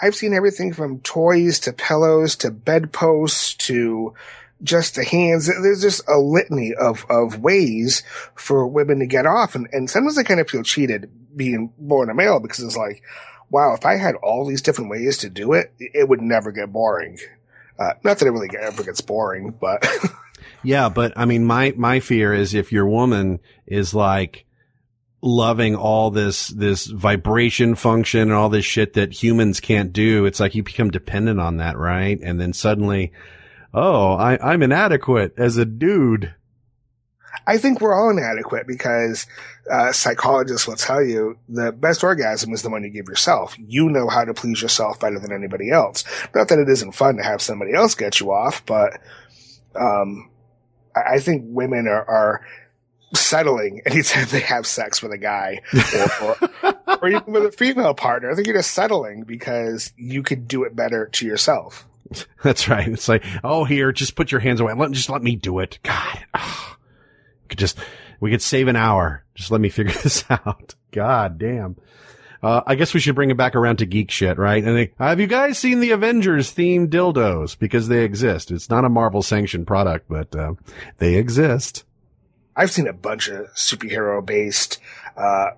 [0.00, 4.14] I've seen everything from toys to pillows to bedposts to
[4.62, 5.46] just the hands.
[5.46, 8.02] There's just a litany of, of ways
[8.34, 9.54] for women to get off.
[9.54, 13.02] And, and sometimes I kind of feel cheated being born a male because it's like,
[13.50, 16.72] wow, if I had all these different ways to do it, it would never get
[16.72, 17.18] boring.
[17.78, 19.86] Uh, not that it really ever gets boring, but.
[20.62, 24.44] yeah, but I mean, my, my fear is if your woman is like,
[25.20, 30.26] loving all this, this vibration function and all this shit that humans can't do.
[30.26, 32.18] It's like you become dependent on that, right?
[32.22, 33.12] And then suddenly,
[33.74, 36.34] oh, I, I'm inadequate as a dude.
[37.46, 39.26] I think we're all inadequate because
[39.70, 43.56] uh, psychologists will tell you the best orgasm is the one you give yourself.
[43.58, 46.04] You know how to please yourself better than anybody else.
[46.34, 49.00] Not that it isn't fun to have somebody else get you off, but
[49.74, 50.30] um,
[50.94, 52.46] I think women are, are
[53.14, 55.60] settling anytime they have sex with a guy
[56.22, 56.26] or,
[56.62, 58.30] or, or, even with a female partner.
[58.30, 61.86] I think you're just settling because you could do it better to yourself.
[62.42, 62.88] That's right.
[62.88, 64.72] It's like, oh, here, just put your hands away.
[64.74, 65.78] Let, just let me do it.
[65.82, 66.76] God, oh,
[67.48, 67.78] could just,
[68.20, 69.24] we could save an hour.
[69.34, 70.74] Just let me figure this out.
[70.92, 71.76] God damn.
[72.40, 74.62] Uh, I guess we should bring it back around to geek shit, right?
[74.62, 77.58] And they, have you guys seen the Avengers themed dildos?
[77.58, 78.52] Because they exist.
[78.52, 80.54] It's not a Marvel sanctioned product, but, uh,
[80.98, 81.84] they exist.
[82.58, 84.80] I've seen a bunch of superhero based,
[85.16, 85.50] uh,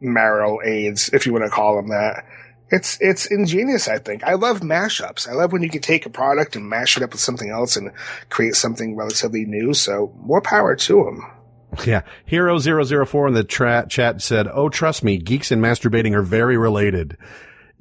[0.00, 2.26] marital aids, if you want to call them that.
[2.70, 4.22] It's, it's ingenious, I think.
[4.22, 5.26] I love mashups.
[5.26, 7.76] I love when you can take a product and mash it up with something else
[7.76, 7.90] and
[8.28, 9.72] create something relatively new.
[9.72, 11.26] So more power to them.
[11.86, 12.02] Yeah.
[12.30, 17.16] Hero004 in the tra- chat said, Oh, trust me, geeks and masturbating are very related.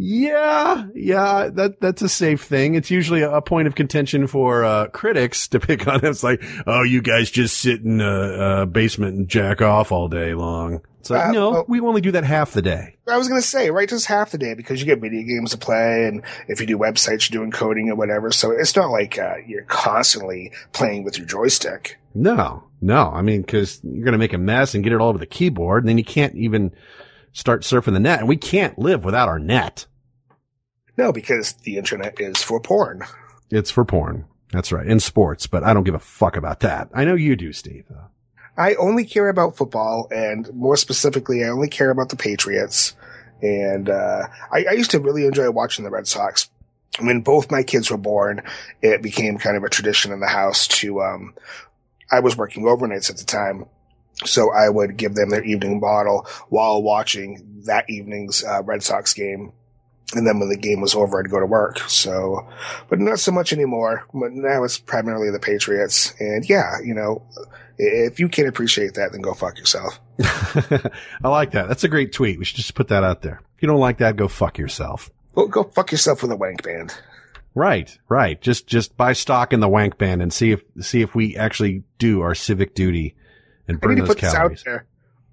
[0.04, 2.74] Yeah, yeah, that that's a safe thing.
[2.74, 6.04] It's usually a, point of contention for uh, critics to pick on.
[6.04, 10.08] It's like, oh, you guys just sit in a, a basement and jack off all
[10.08, 10.82] day long.
[11.02, 12.96] It's like, Uh, no, well- we only do that half the day.
[13.08, 15.60] I was gonna say, right, just half the day because you get video games to
[15.60, 18.32] play, and if you do websites, you're doing coding or whatever.
[18.32, 22.00] So it's not like uh, you're constantly playing with your joystick.
[22.16, 23.12] No, no.
[23.14, 25.26] I mean, cause you're going to make a mess and get it all over the
[25.28, 26.74] keyboard and then you can't even
[27.34, 29.86] start surfing the net and we can't live without our net.
[30.98, 33.04] No, because the internet is for porn.
[33.50, 34.26] It's for porn.
[34.52, 34.86] That's right.
[34.86, 36.90] In sports, but I don't give a fuck about that.
[36.94, 37.86] I know you do, Steve.
[38.58, 42.96] I only care about football, and more specifically, I only care about the Patriots.
[43.42, 46.50] And uh, I, I used to really enjoy watching the Red Sox.
[47.00, 48.44] When both my kids were born,
[48.82, 51.02] it became kind of a tradition in the house to.
[51.02, 51.34] Um,
[52.12, 53.66] I was working overnights at the time,
[54.26, 59.14] so I would give them their evening bottle while watching that evening's uh, Red Sox
[59.14, 59.54] game.
[60.14, 61.80] And then when the game was over, I'd go to work.
[61.88, 62.48] So,
[62.90, 64.06] but not so much anymore.
[64.14, 66.14] But now it's primarily the Patriots.
[66.20, 67.24] And yeah, you know,
[67.78, 70.00] if you can't appreciate that, then go fuck yourself.
[71.24, 71.68] I like that.
[71.68, 72.40] That's a great tweet.
[72.40, 73.42] We should just put that out there.
[73.56, 75.10] If you don't like that, go fuck yourself.
[75.34, 76.94] Go, go fuck yourself with a wank band.
[77.56, 78.40] Right, right.
[78.42, 81.84] Just, just buy stock in the wank band and see if, see if we actually
[81.98, 83.16] do our civic duty
[83.68, 84.64] and burn those calories.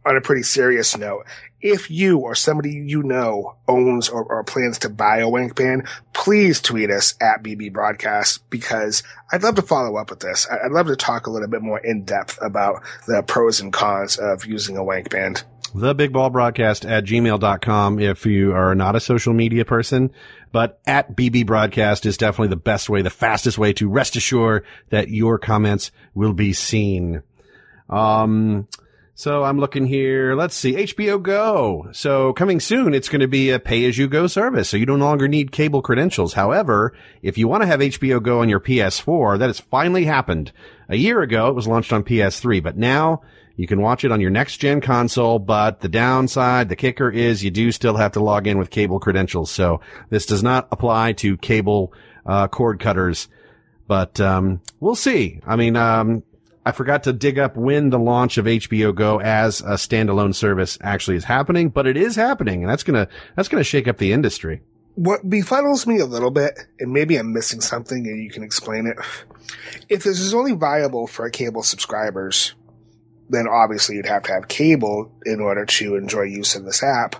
[0.07, 1.27] On a pretty serious note.
[1.61, 5.89] If you or somebody you know owns or, or plans to buy a wank band,
[6.13, 10.47] please tweet us at BB Broadcast because I'd love to follow up with this.
[10.51, 14.17] I'd love to talk a little bit more in depth about the pros and cons
[14.19, 15.43] of using a wank band.
[15.75, 20.11] the big bald broadcast at gmail.com if you are not a social media person,
[20.53, 24.65] but at BB broadcast is definitely the best way, the fastest way to rest assured
[24.91, 27.23] that your comments will be seen.
[27.91, 28.69] Um,
[29.19, 30.37] so I'm looking here.
[30.37, 30.75] Let's see.
[30.75, 31.89] HBO Go.
[31.91, 34.69] So coming soon, it's going to be a pay as you go service.
[34.69, 36.35] So you no longer need cable credentials.
[36.35, 40.53] However, if you want to have HBO Go on your PS4, that has finally happened.
[40.89, 43.23] A year ago, it was launched on PS3, but now
[43.57, 45.41] you can watch it on your next gen console.
[45.41, 49.01] But the downside, the kicker is you do still have to log in with cable
[49.01, 49.51] credentials.
[49.51, 51.93] So this does not apply to cable,
[52.25, 53.27] uh, cord cutters,
[53.89, 55.41] but, um, we'll see.
[55.45, 56.23] I mean, um,
[56.69, 60.77] I forgot to dig up when the launch of HBO Go as a standalone service
[60.83, 64.13] actually is happening, but it is happening, and that's gonna that's gonna shake up the
[64.13, 64.61] industry.
[64.95, 68.87] What befuddles me a little bit, and maybe I'm missing something and you can explain
[68.87, 68.99] it.
[69.89, 72.55] If this is only viable for cable subscribers,
[73.31, 77.17] then obviously you'd have to have cable in order to enjoy use of this app.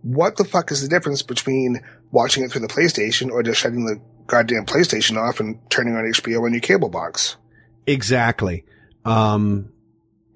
[0.00, 3.84] What the fuck is the difference between watching it through the PlayStation or just shutting
[3.84, 7.36] the goddamn PlayStation off and turning on HBO on your cable box?
[7.86, 8.64] Exactly.
[9.08, 9.72] Um,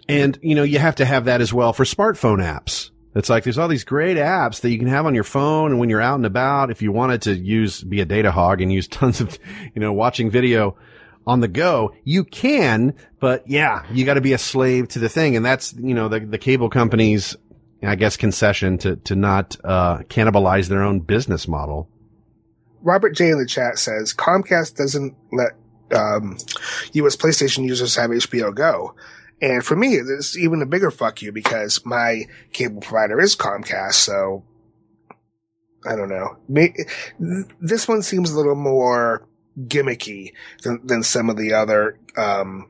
[0.08, 2.90] and you know you have to have that as well for smartphone apps.
[3.14, 5.78] It's like there's all these great apps that you can have on your phone and
[5.78, 8.72] when you're out and about, if you wanted to use, be a data hog and
[8.72, 9.38] use tons of,
[9.74, 10.76] you know, watching video
[11.26, 15.08] on the go, you can, but yeah, you got to be a slave to the
[15.08, 15.36] thing.
[15.36, 17.36] And that's, you know, the, the cable companies,
[17.82, 21.88] I guess, concession to, to not, uh, cannibalize their own business model.
[22.80, 25.52] Robert J in the chat says Comcast doesn't let
[25.92, 26.38] um,
[26.92, 27.16] U.S.
[27.16, 28.94] PlayStation users have HBO Go.
[29.40, 33.94] And for me, it's even a bigger fuck you because my cable provider is Comcast.
[33.94, 34.44] So
[35.84, 36.36] I don't know.
[37.60, 39.26] This one seems a little more
[39.58, 42.68] gimmicky than, than some of the other um,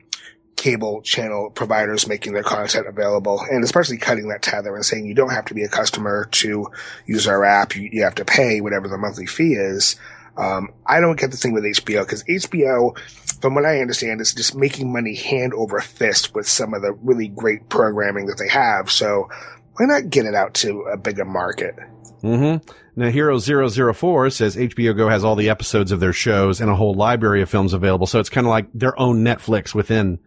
[0.55, 5.13] cable channel providers making their content available, and especially cutting that tether and saying you
[5.13, 6.67] don't have to be a customer to
[7.05, 7.75] use our app.
[7.75, 9.95] You, you have to pay whatever the monthly fee is.
[10.37, 12.97] Um, I don't get the thing with HBO because HBO,
[13.41, 16.93] from what I understand, is just making money hand over fist with some of the
[16.93, 18.89] really great programming that they have.
[18.89, 19.29] So
[19.75, 21.75] why not get it out to a bigger market?
[22.23, 22.67] Mm-hmm.
[22.95, 26.75] Now, Hero 004 says HBO Go has all the episodes of their shows and a
[26.75, 28.07] whole library of films available.
[28.07, 30.19] So it's kind of like their own Netflix within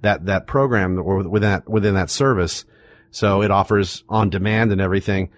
[0.00, 2.64] that, that program or within that, within that service.
[3.10, 5.30] So it offers on demand and everything.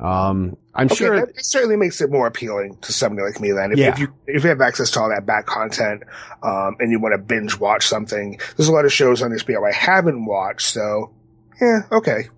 [0.00, 1.16] Um, I'm Okay, sure.
[1.20, 3.52] that, that certainly makes it more appealing to somebody like me.
[3.52, 3.90] Then, if, Yeah.
[3.92, 6.02] if you if you have access to all that back content,
[6.42, 9.68] um, and you want to binge watch something, there's a lot of shows on HBO
[9.68, 10.68] I haven't watched.
[10.72, 11.12] So,
[11.60, 12.28] yeah, okay.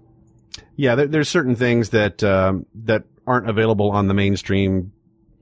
[0.77, 4.93] Yeah, there, there's certain things that um, that aren't available on the mainstream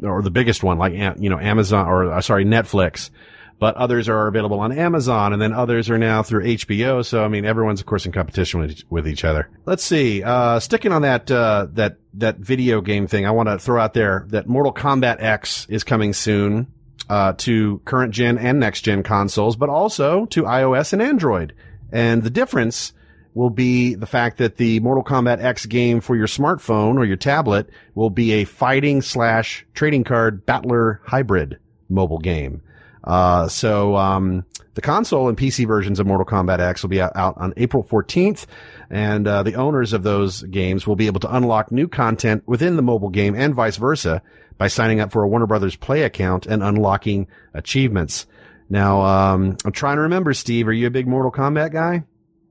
[0.03, 3.11] or the biggest one, like you know Amazon or uh, sorry Netflix,
[3.61, 7.05] but others are available on Amazon, and then others are now through HBO.
[7.05, 9.49] So I mean, everyone's of course in competition with each, with each other.
[9.67, 10.25] Let's see.
[10.25, 13.95] Uh, sticking on that uh, that that video game thing, I want to throw out
[13.95, 16.67] there that Mortal Kombat X is coming soon.
[17.09, 21.53] Uh, to current gen and next gen consoles, but also to iOS and Android.
[21.91, 22.93] And the difference
[23.35, 27.17] will be the fact that the Mortal Kombat X game for your smartphone or your
[27.17, 32.63] tablet will be a fighting slash trading card battler hybrid mobile game.
[33.03, 37.13] Uh, so, um, the console and PC versions of Mortal Kombat X will be out,
[37.15, 38.47] on April 14th,
[38.89, 42.77] and uh, the owners of those games will be able to unlock new content within
[42.77, 44.23] the mobile game and vice versa
[44.59, 48.27] by signing up for a Warner Brothers Play account and unlocking achievements.
[48.69, 52.05] Now, um, I'm trying to remember, Steve, are you a big Mortal Kombat guy?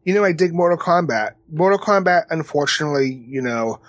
[0.03, 1.35] You know, I dig Mortal Kombat.
[1.51, 3.79] Mortal Kombat, unfortunately, you know,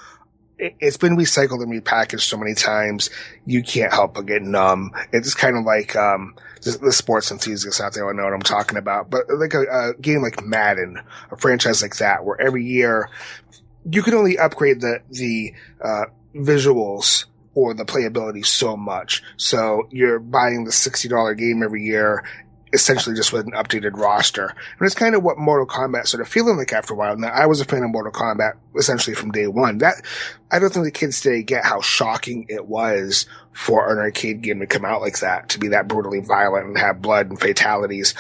[0.59, 3.11] it, has been recycled and repackaged so many times,
[3.45, 4.93] you can't help but get numb.
[5.13, 8.79] It's kind of like, um, the, sports enthusiasts out there will know what I'm talking
[8.79, 13.09] about, but like a, a game like Madden, a franchise like that, where every year
[13.91, 19.23] you can only upgrade the, the, uh, visuals or the playability so much.
[19.37, 22.25] So you're buying the $60 game every year
[22.73, 24.47] essentially just with an updated roster.
[24.47, 27.17] And it's kind of what Mortal Kombat started feeling like after a while.
[27.17, 29.79] Now, I was a fan of Mortal Kombat essentially from day one.
[29.79, 29.95] That,
[30.51, 33.27] I don't think the kids today get how shocking it was
[33.61, 36.79] for an arcade game to come out like that, to be that brutally violent and
[36.79, 38.15] have blood and fatalities.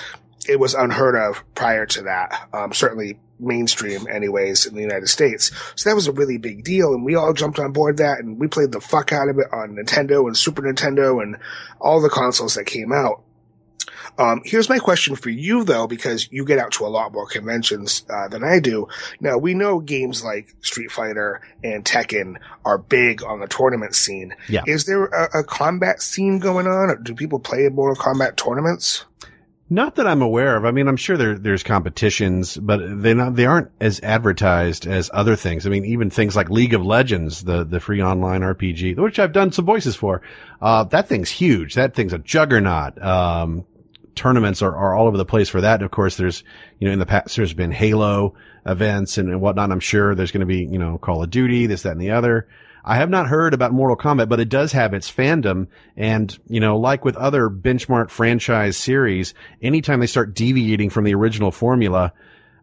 [0.46, 2.48] It was unheard of prior to that.
[2.52, 5.50] Um, certainly mainstream anyways in the United States.
[5.76, 8.38] So that was a really big deal and we all jumped on board that and
[8.38, 11.38] we played the fuck out of it on Nintendo and Super Nintendo and
[11.80, 13.22] all the consoles that came out.
[14.18, 17.26] Um, here's my question for you though, because you get out to a lot more
[17.26, 18.88] conventions uh, than I do.
[19.20, 24.34] Now we know games like Street Fighter and Tekken are big on the tournament scene.
[24.48, 24.62] Yeah.
[24.66, 26.90] Is there a, a combat scene going on?
[26.90, 29.04] Or Do people play Mortal Kombat tournaments?
[29.72, 30.64] Not that I'm aware of.
[30.64, 35.08] I mean, I'm sure there, there's competitions, but they not, they aren't as advertised as
[35.14, 35.64] other things.
[35.64, 39.32] I mean, even things like League of Legends, the, the free online RPG, which I've
[39.32, 40.22] done some voices for,
[40.60, 41.74] uh, that thing's huge.
[41.74, 43.00] That thing's a juggernaut.
[43.00, 43.64] Um,
[44.14, 45.74] tournaments are, are all over the place for that.
[45.74, 46.44] And of course, there's,
[46.78, 48.34] you know, in the past, there's been Halo
[48.66, 49.70] events and, and whatnot.
[49.70, 52.10] I'm sure there's going to be, you know, Call of Duty, this, that, and the
[52.10, 52.48] other.
[52.84, 55.68] I have not heard about Mortal Kombat, but it does have its fandom.
[55.96, 61.14] And, you know, like with other benchmark franchise series, anytime they start deviating from the
[61.14, 62.12] original formula,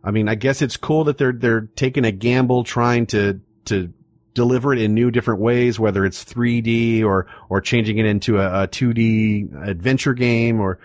[0.03, 3.93] I mean, I guess it's cool that they're, they're taking a gamble trying to, to
[4.33, 8.63] deliver it in new different ways, whether it's 3D or, or changing it into a,
[8.63, 10.79] a 2D adventure game or,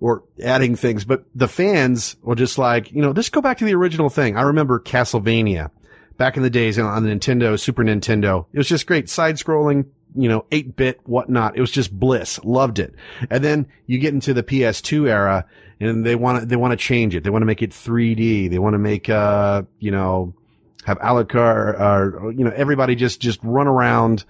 [0.00, 1.04] or adding things.
[1.04, 4.36] But the fans will just like, you know, just go back to the original thing.
[4.36, 5.70] I remember Castlevania
[6.16, 8.46] back in the days on the Nintendo, Super Nintendo.
[8.52, 11.56] It was just great side scrolling, you know, 8 bit, whatnot.
[11.56, 12.38] It was just bliss.
[12.44, 12.94] Loved it.
[13.30, 15.46] And then you get into the PS2 era
[15.80, 17.24] and they want to, they want to change it.
[17.24, 18.50] They want to make it 3D.
[18.50, 20.34] They want to make, uh, you know,
[20.84, 24.24] have Alucard or, you know, everybody just, just run around,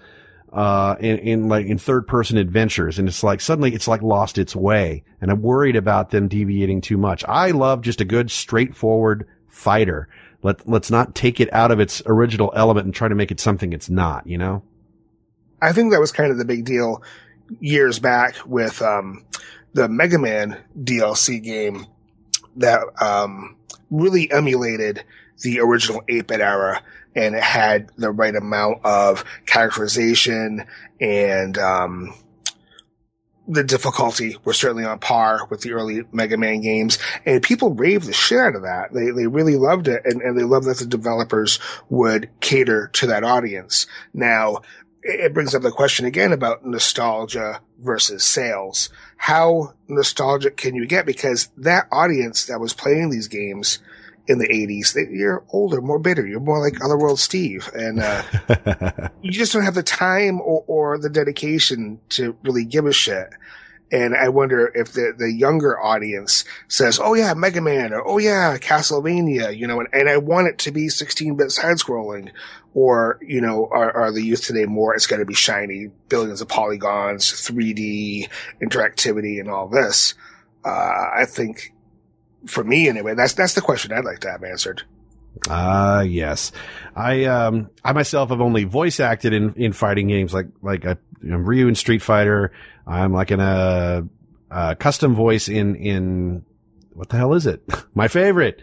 [0.54, 2.98] uh, in, in like in third person adventures.
[2.98, 5.02] And it's like suddenly it's like lost its way.
[5.20, 7.24] And I'm worried about them deviating too much.
[7.26, 10.08] I love just a good straightforward fighter.
[10.42, 13.40] Let let's not take it out of its original element and try to make it
[13.40, 14.26] something it's not.
[14.26, 14.62] You know.
[15.60, 17.02] I think that was kind of the big deal
[17.58, 19.24] years back with um,
[19.72, 21.86] the Mega Man DLC game
[22.56, 23.56] that um,
[23.90, 25.02] really emulated
[25.40, 26.82] the original 8-bit era
[27.14, 30.64] and it had the right amount of characterization
[31.00, 32.14] and um,
[33.46, 38.06] the difficulty was certainly on par with the early Mega Man games, and people raved
[38.06, 38.92] the shit out of that.
[38.92, 43.06] They they really loved it, and, and they loved that the developers would cater to
[43.08, 43.86] that audience.
[44.12, 44.62] Now,
[45.02, 48.88] it brings up the question again about nostalgia versus sales.
[49.18, 51.04] How nostalgic can you get?
[51.04, 53.78] Because that audience that was playing these games
[54.26, 56.26] in the 80s, they, you're older, more bitter.
[56.26, 57.70] You're more like Otherworld Steve.
[57.74, 58.22] And uh,
[59.22, 63.28] you just don't have the time or, or, the dedication to really give a shit.
[63.92, 68.18] And I wonder if the, the younger audience says, oh yeah, Mega Man, or oh
[68.18, 72.30] yeah, Castlevania, you know, and, and I want it to be 16-bit side-scrolling.
[72.72, 76.40] Or, you know, are, are the youth today more, it's going to be shiny, billions
[76.40, 78.28] of polygons, 3D,
[78.60, 80.14] interactivity, and all this.
[80.64, 81.73] Uh, I think
[82.46, 83.14] for me anyway.
[83.14, 84.82] That's that's the question I'd like to have answered.
[85.48, 86.52] Ah, uh, yes.
[86.94, 90.96] I um I myself have only voice acted in in fighting games like like I,
[91.24, 92.52] am Ryu in Street Fighter.
[92.86, 94.06] I'm like in a,
[94.50, 96.44] a custom voice in in
[96.92, 97.62] what the hell is it?
[97.94, 98.60] My favorite.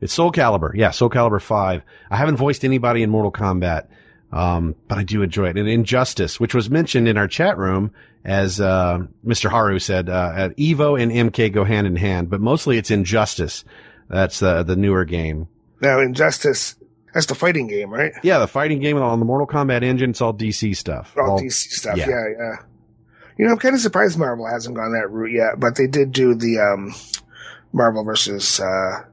[0.00, 0.72] It's Soul Calibur.
[0.74, 1.82] Yeah, Soul Calibur 5.
[2.10, 3.86] I haven't voiced anybody in Mortal Kombat.
[4.32, 5.56] Um, but I do enjoy it.
[5.56, 7.92] And Injustice, which was mentioned in our chat room,
[8.24, 9.50] as uh, Mr.
[9.50, 13.64] Haru said, uh, Evo and MK go hand in hand, but mostly it's Injustice.
[14.08, 15.48] That's uh, the newer game.
[15.80, 16.76] Now, Injustice,
[17.12, 18.12] that's the fighting game, right?
[18.22, 20.10] Yeah, the fighting game on the Mortal Kombat engine.
[20.10, 21.14] It's all DC stuff.
[21.18, 21.96] All, all DC stuff.
[21.96, 22.08] Yeah.
[22.08, 22.56] yeah, yeah.
[23.36, 26.12] You know, I'm kind of surprised Marvel hasn't gone that route yet, but they did
[26.12, 26.94] do the um,
[27.72, 29.04] Marvel versus uh,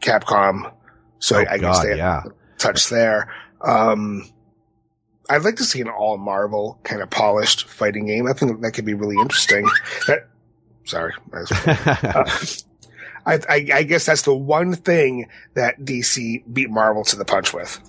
[0.00, 0.72] Capcom
[1.18, 2.22] So Oh, I, I guess God, they yeah.
[2.58, 3.32] touch there.
[3.60, 4.30] Um,
[5.28, 8.26] I'd like to see an all Marvel kind of polished fighting game.
[8.26, 9.68] I think that could be really interesting.
[10.06, 10.28] That,
[10.84, 11.12] sorry.
[11.32, 11.38] I
[12.14, 12.30] uh,
[13.26, 17.52] I, I, I guess that's the one thing that DC beat Marvel to the punch
[17.52, 17.80] with.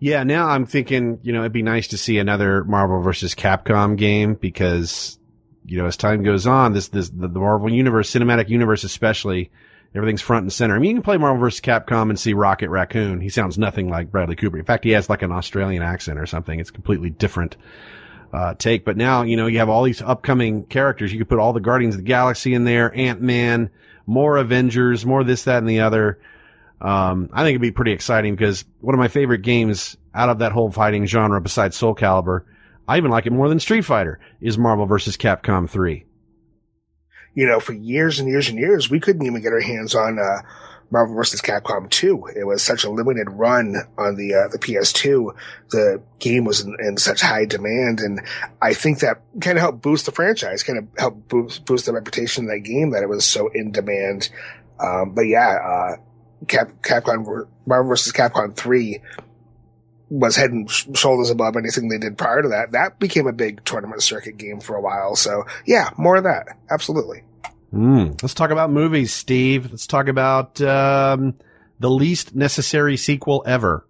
[0.00, 3.96] Yeah, now I'm thinking, you know, it'd be nice to see another Marvel versus Capcom
[3.96, 5.18] game because,
[5.66, 9.50] you know, as time goes on, this, this, the Marvel universe, cinematic universe especially,
[9.94, 10.74] everything's front and center.
[10.74, 13.20] I mean, you can play Marvel versus Capcom and see Rocket Raccoon.
[13.20, 14.58] He sounds nothing like Bradley Cooper.
[14.58, 16.60] In fact, he has like an Australian accent or something.
[16.60, 17.56] It's completely different,
[18.32, 18.84] uh, take.
[18.84, 21.12] But now, you know, you have all these upcoming characters.
[21.12, 23.70] You could put all the Guardians of the Galaxy in there, Ant-Man,
[24.06, 26.20] more Avengers, more this, that, and the other.
[26.80, 30.38] Um, I think it'd be pretty exciting because one of my favorite games out of
[30.38, 32.44] that whole fighting genre besides Soul Calibur,
[32.86, 35.16] I even like it more than Street Fighter, is Marvel vs.
[35.16, 36.04] Capcom 3.
[37.38, 40.18] You know, for years and years and years, we couldn't even get our hands on,
[40.18, 40.42] uh,
[40.90, 41.42] Marvel vs.
[41.42, 42.30] Capcom 2.
[42.34, 45.34] It was such a limited run on the, uh, the PS2.
[45.70, 48.00] The game was in, in such high demand.
[48.00, 48.22] And
[48.62, 51.92] I think that kind of helped boost the franchise, kind of helped boost, boost the
[51.92, 54.30] reputation of that game that it was so in demand.
[54.80, 55.96] Um, but yeah, uh,
[56.46, 58.12] Cap, Capcom, Marvel vs.
[58.12, 59.00] Capcom 3
[60.10, 62.72] was head and shoulders above anything they did prior to that.
[62.72, 65.16] That became a big tournament circuit game for a while.
[65.16, 66.58] So yeah, more of that.
[66.70, 67.22] Absolutely.
[67.72, 69.70] Mm, let's talk about movies, Steve.
[69.70, 71.34] Let's talk about, um,
[71.80, 73.84] the least necessary sequel ever.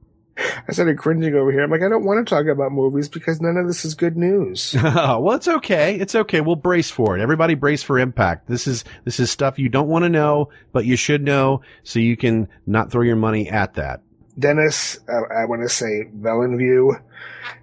[0.68, 1.64] I started cringing over here.
[1.64, 4.16] I'm like, I don't want to talk about movies because none of this is good
[4.16, 4.74] news.
[4.82, 5.96] well, it's okay.
[5.96, 6.40] It's okay.
[6.40, 7.22] We'll brace for it.
[7.22, 8.46] Everybody brace for impact.
[8.46, 11.98] This is, this is stuff you don't want to know, but you should know so
[11.98, 14.02] you can not throw your money at that.
[14.38, 17.00] Denis, uh, I want to say Villeneuve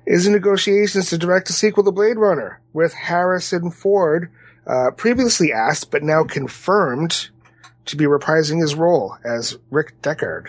[0.05, 4.31] is in negotiations to direct a sequel to Blade Runner with Harrison Ford,
[4.67, 7.29] uh, previously asked but now confirmed
[7.85, 10.47] to be reprising his role as Rick Deckard.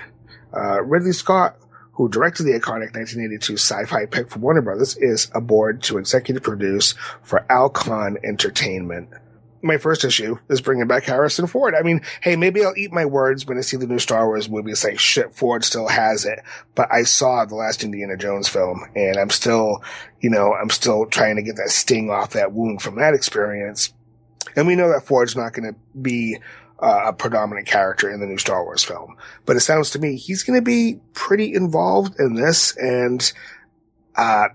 [0.55, 1.57] Uh, Ridley Scott,
[1.93, 6.95] who directed the iconic 1982 sci-fi pick from Warner Brothers, is aboard to executive produce
[7.23, 9.11] for Alcon Entertainment.
[9.63, 11.75] My first issue is bringing back Harrison Ford.
[11.75, 14.49] I mean, hey, maybe I'll eat my words when I see the new Star Wars
[14.49, 14.71] movie.
[14.71, 16.41] It's like, shit, Ford still has it.
[16.75, 19.83] But I saw the last Indiana Jones film and I'm still,
[20.21, 23.93] you know, I'm still trying to get that sting off that wound from that experience.
[24.55, 26.39] And we know that Ford's not going to be
[26.79, 29.17] uh, a predominant character in the new Star Wars film.
[29.45, 33.33] But it sounds to me he's going to be pretty involved in this, and
[34.15, 34.49] uh,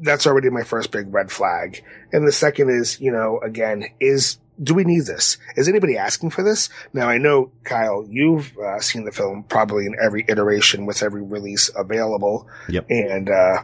[0.00, 1.82] that's already my first big red flag.
[2.12, 5.38] And the second is, you know, again, is do we need this?
[5.56, 6.68] Is anybody asking for this?
[6.92, 11.22] Now I know, Kyle, you've uh, seen the film probably in every iteration with every
[11.22, 12.48] release available.
[12.68, 12.86] Yep.
[12.90, 13.62] And uh,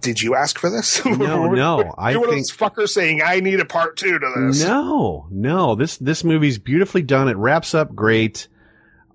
[0.00, 1.04] did you ask for this?
[1.20, 1.94] No, no.
[1.98, 4.64] I You're one of those fuckers saying I need a part two to this.
[4.64, 5.74] No, no.
[5.74, 7.28] This this movie's beautifully done.
[7.28, 8.48] It wraps up great.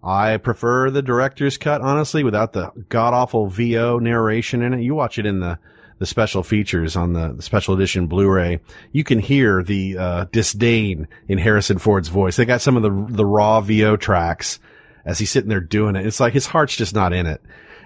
[0.03, 4.84] I prefer the director's cut, honestly, without the god awful VO narration in it.
[4.84, 5.57] You watch it in the
[5.97, 8.59] the special features on the, special edition Blu-ray.
[8.91, 12.35] You can hear the uh, disdain in Harrison Ford's voice.
[12.35, 14.59] They got some of the the raw VO tracks
[15.05, 16.05] as he's sitting there doing it.
[16.05, 17.41] It's like his heart's just not in it.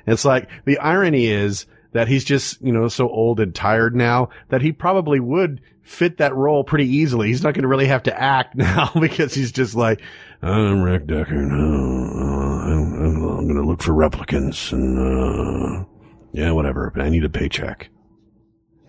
[0.07, 4.29] It's like the irony is that he's just, you know, so old and tired now
[4.49, 7.27] that he probably would fit that role pretty easily.
[7.27, 10.01] He's not going to really have to act now because he's just like,
[10.41, 11.35] I'm Rick Decker.
[11.35, 15.85] I'm, I'm going to look for replicants and, uh,
[16.31, 16.91] yeah, whatever.
[16.93, 17.89] But I need a paycheck.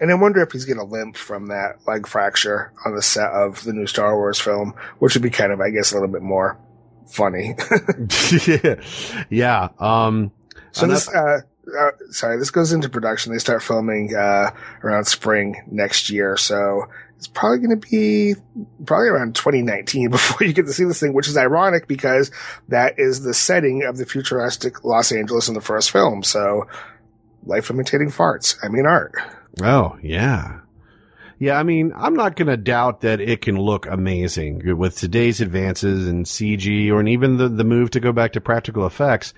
[0.00, 3.30] And I wonder if he's going to limp from that leg fracture on the set
[3.30, 6.08] of the new Star Wars film, which would be kind of, I guess, a little
[6.08, 6.58] bit more
[7.06, 7.54] funny.
[9.30, 9.68] yeah.
[9.78, 10.32] Um,
[10.72, 11.40] so this, uh,
[11.78, 13.32] uh, sorry, this goes into production.
[13.32, 16.36] They start filming, uh, around spring next year.
[16.36, 16.86] So
[17.16, 18.34] it's probably going to be
[18.86, 22.30] probably around 2019 before you get to see this thing, which is ironic because
[22.68, 26.22] that is the setting of the futuristic Los Angeles in the first film.
[26.22, 26.66] So
[27.44, 28.56] life imitating farts.
[28.62, 29.14] I mean, art.
[29.62, 30.60] Oh, yeah.
[31.38, 35.40] Yeah, I mean, I'm not going to doubt that it can look amazing with today's
[35.40, 39.32] advances in CG or even the, the move to go back to practical effects.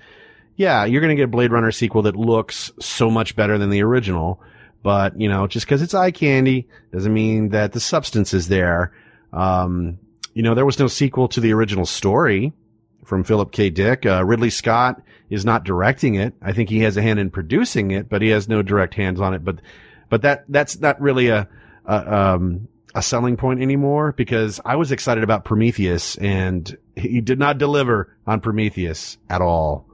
[0.57, 3.69] Yeah, you're going to get a Blade Runner sequel that looks so much better than
[3.69, 4.41] the original.
[4.83, 8.91] But, you know, just because it's eye candy doesn't mean that the substance is there.
[9.31, 9.97] Um,
[10.33, 12.51] you know, there was no sequel to the original story
[13.05, 13.69] from Philip K.
[13.69, 14.05] Dick.
[14.05, 16.33] Uh, Ridley Scott is not directing it.
[16.41, 19.21] I think he has a hand in producing it, but he has no direct hands
[19.21, 19.45] on it.
[19.45, 19.59] But,
[20.09, 21.47] but that, that's not really a,
[21.85, 27.39] a, um, a selling point anymore because I was excited about Prometheus and he did
[27.39, 29.87] not deliver on Prometheus at all.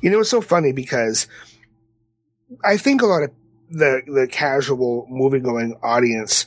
[0.00, 1.28] You know, it's so funny because
[2.64, 3.30] I think a lot of
[3.70, 6.46] the the casual movie going audience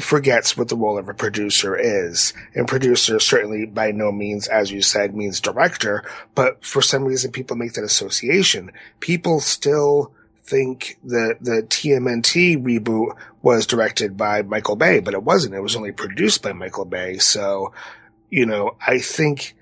[0.00, 2.34] forgets what the role of a producer is.
[2.54, 6.04] And producer certainly by no means, as you said, means director,
[6.34, 8.72] but for some reason people make that association.
[9.00, 10.12] People still
[10.44, 15.54] think the, the TMNT reboot was directed by Michael Bay, but it wasn't.
[15.54, 17.18] It was only produced by Michael Bay.
[17.18, 17.72] So,
[18.30, 19.56] you know, I think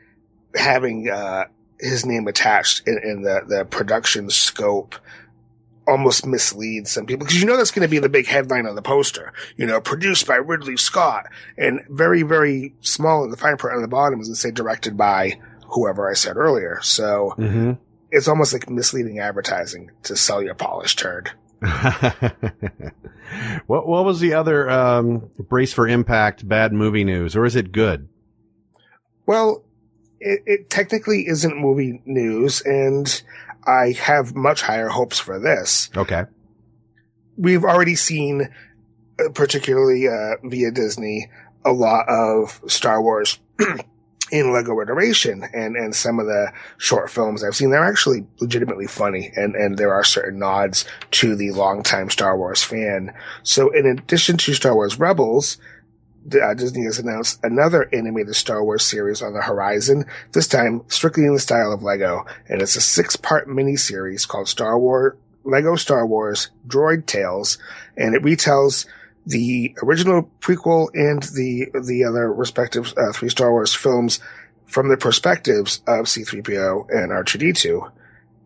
[0.55, 1.47] having, uh,
[1.79, 4.97] his name attached in, in the, the production scope
[5.87, 8.75] almost misleads some people because you know that's going to be the big headline on
[8.75, 9.33] the poster.
[9.57, 11.27] You know, produced by Ridley Scott,
[11.59, 14.97] and very very small in the fine print on the bottom is to say directed
[14.97, 16.79] by whoever I said earlier.
[16.83, 17.73] So Mm-hmm.
[18.13, 21.33] It's almost like misleading advertising to sell your polished turd.
[23.67, 27.73] what what was the other um, brace for impact bad movie news, or is it
[27.73, 28.09] good?
[29.27, 29.65] Well,
[30.21, 33.23] it, it technically isn't movie news, and
[33.67, 35.91] I have much higher hopes for this.
[35.97, 36.25] Okay.
[37.37, 38.49] we've already seen,
[39.19, 41.31] uh, particularly uh, via Disney,
[41.65, 43.39] a lot of Star Wars
[44.33, 48.87] in Lego iteration, and and some of the short films I've seen they're actually legitimately
[48.87, 53.15] funny, and and there are certain nods to the longtime Star Wars fan.
[53.45, 55.59] So in addition to Star Wars Rebels.
[56.41, 61.25] Uh, Disney has announced another animated Star Wars series on the horizon, this time strictly
[61.25, 66.07] in the style of Lego, and it's a six-part mini-series called Star Wars Lego Star
[66.07, 67.59] Wars Droid Tales,
[67.97, 68.87] and it retells
[69.27, 74.21] the original prequel and the the other respective uh, three Star Wars films
[74.67, 77.91] from the perspectives of C-3PO and R2D2.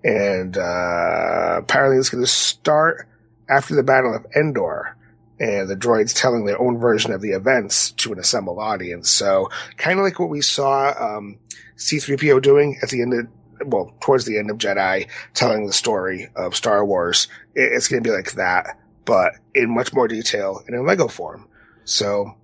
[0.04, 3.06] And uh, apparently it's going to start
[3.48, 4.96] after the Battle of Endor,
[5.38, 9.08] and the droids telling their own version of the events to an assembled audience.
[9.10, 11.38] So kind of like what we saw um,
[11.76, 13.28] C-3PO doing at the end of
[13.68, 17.28] well, towards the end of Jedi, telling the story of Star Wars.
[17.54, 20.84] It- It's going to be like that, but in much more detail and in a
[20.84, 21.48] Lego form.
[21.84, 22.34] So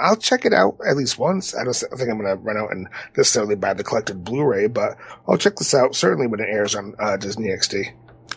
[0.00, 1.54] I'll check it out at least once.
[1.54, 4.96] I don't think I'm going to run out and necessarily buy the collected Blu-ray, but
[5.28, 7.92] I'll check this out certainly when it airs on uh, Disney XD.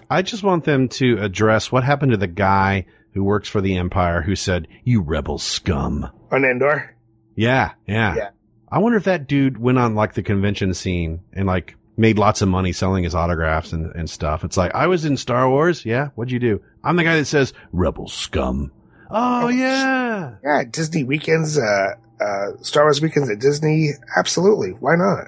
[0.10, 3.78] I just want them to address what happened to the guy who works for the
[3.78, 6.96] Empire who said, "You rebel scum." On Endor,
[7.36, 8.16] Yeah, yeah.
[8.16, 8.30] Yeah.
[8.72, 12.42] I wonder if that dude went on like the convention scene and like made lots
[12.42, 14.44] of money selling his autographs and, and stuff.
[14.46, 15.86] It's like, I was in Star Wars.
[15.86, 16.10] Yeah.
[16.16, 16.62] What'd you do?
[16.84, 18.72] I'm the guy that says rebel scum.
[19.12, 20.36] Oh, yeah.
[20.44, 24.70] yeah, Disney weekends, uh, uh, Star Wars weekends at Disney, absolutely.
[24.70, 25.28] Why not?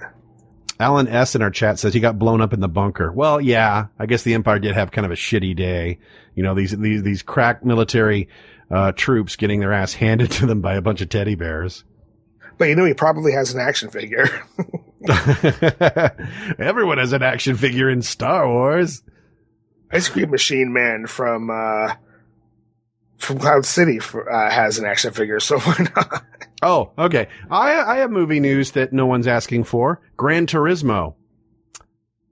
[0.80, 3.12] Alan S in our chat says he got blown up in the bunker.
[3.12, 6.00] Well, yeah, I guess the Empire did have kind of a shitty day.
[6.36, 8.30] You know, these, these, these crack military,
[8.70, 11.84] uh, troops getting their ass handed to them by a bunch of teddy bears.
[12.58, 14.44] But you know, he probably has an action figure.
[16.60, 19.02] Everyone has an action figure in Star Wars.
[19.92, 21.96] Ice Cream Machine Man from uh,
[23.18, 26.24] from Cloud City for, uh, has an action figure, so why not?
[26.62, 27.28] Oh, okay.
[27.50, 30.02] I I have movie news that no one's asking for.
[30.18, 31.16] Gran Turismo.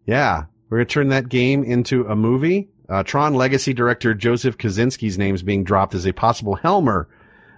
[0.05, 2.69] Yeah, we're gonna turn that game into a movie.
[2.87, 7.07] Uh, Tron Legacy director Joseph Kosinski's name is being dropped as a possible Helmer.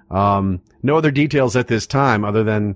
[0.09, 2.75] Um, no other details at this time other than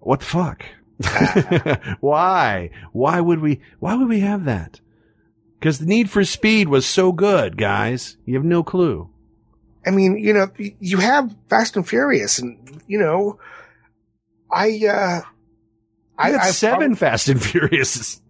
[0.00, 0.64] what the fuck?
[2.00, 2.70] why?
[2.92, 3.60] Why would we?
[3.78, 4.80] Why would we have that?
[5.58, 8.16] Because the Need for Speed was so good, guys.
[8.24, 9.10] You have no clue.
[9.86, 10.48] I mean, you know,
[10.80, 13.38] you have Fast and Furious, and you know,
[14.50, 15.20] I uh,
[16.18, 18.20] I had I've seven Fast and Furious.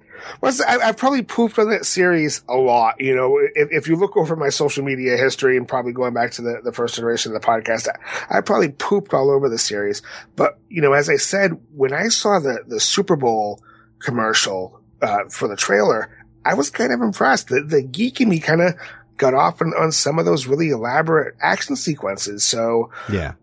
[0.40, 3.00] Well, I, I've probably pooped on that series a lot.
[3.00, 6.32] You know, if, if you look over my social media history and probably going back
[6.32, 7.88] to the, the first iteration of the podcast,
[8.30, 10.02] I, I probably pooped all over the series.
[10.36, 13.62] But, you know, as I said, when I saw the, the Super Bowl
[13.98, 16.10] commercial, uh, for the trailer,
[16.44, 17.48] I was kind of impressed.
[17.48, 18.74] The, the geek in me kind of
[19.16, 22.44] got off on, on some of those really elaborate action sequences.
[22.44, 23.34] So, Yeah.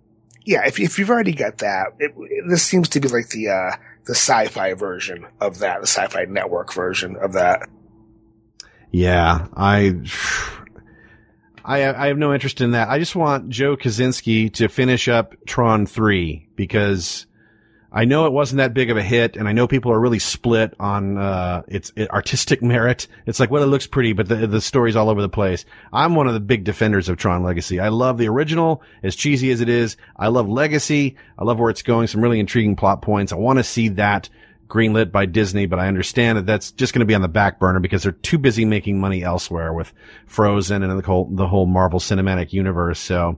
[0.46, 2.14] yeah, if, if you've already got that, it,
[2.48, 3.72] this seems to be like the, uh,
[4.06, 7.70] the sci-fi version of that, the sci-fi network version of that.
[8.92, 10.02] Yeah, I,
[11.64, 12.90] I, I have no interest in that.
[12.90, 17.26] I just want Joe Kosinski to finish up Tron 3 because
[17.94, 20.20] I know it wasn't that big of a hit and I know people are really
[20.20, 23.08] split on, uh, its it, artistic merit.
[23.28, 25.66] It's like, well, it looks pretty, but the, the story's all over the place.
[25.92, 27.80] I'm one of the big defenders of Tron Legacy.
[27.80, 29.96] I love the original, as cheesy as it is.
[30.18, 31.18] I love Legacy.
[31.38, 32.08] I love where it's going.
[32.08, 33.32] Some really intriguing plot points.
[33.32, 34.30] I want to see that
[34.68, 37.60] greenlit by Disney, but I understand that that's just going to be on the back
[37.60, 39.94] burner because they're too busy making money elsewhere with
[40.26, 43.00] Frozen and the whole, the whole Marvel cinematic universe.
[43.00, 43.38] So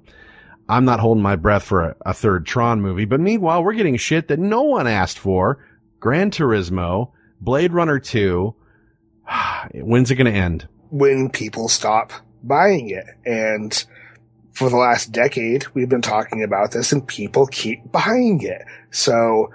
[0.68, 3.06] I'm not holding my breath for a, a third Tron movie.
[3.06, 5.64] But meanwhile, we're getting shit that no one asked for.
[6.00, 8.56] Gran Turismo, Blade Runner 2.
[9.74, 10.68] When's it going to end?
[10.96, 13.06] when people stop buying it.
[13.26, 13.86] And
[14.54, 18.62] for the last decade, we've been talking about this and people keep buying it.
[18.92, 19.52] So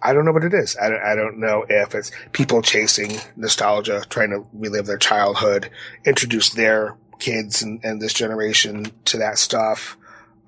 [0.00, 0.76] I don't know what it is.
[0.80, 5.68] I don't, I don't know if it's people chasing nostalgia, trying to relive their childhood,
[6.04, 9.96] introduce their kids and, and this generation to that stuff.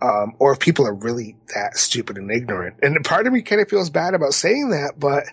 [0.03, 2.76] Um, or if people are really that stupid and ignorant.
[2.82, 5.24] And part of me kind of feels bad about saying that, but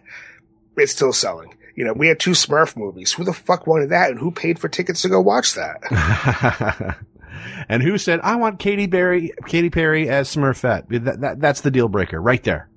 [0.75, 1.53] it's still selling.
[1.75, 3.13] You know, we had two Smurf movies.
[3.13, 4.09] Who the fuck wanted that?
[4.09, 6.97] And who paid for tickets to go watch that?
[7.69, 11.03] and who said, I want Katy Perry, Katy Perry as Smurfette?
[11.03, 12.69] That, that, that's the deal breaker right there.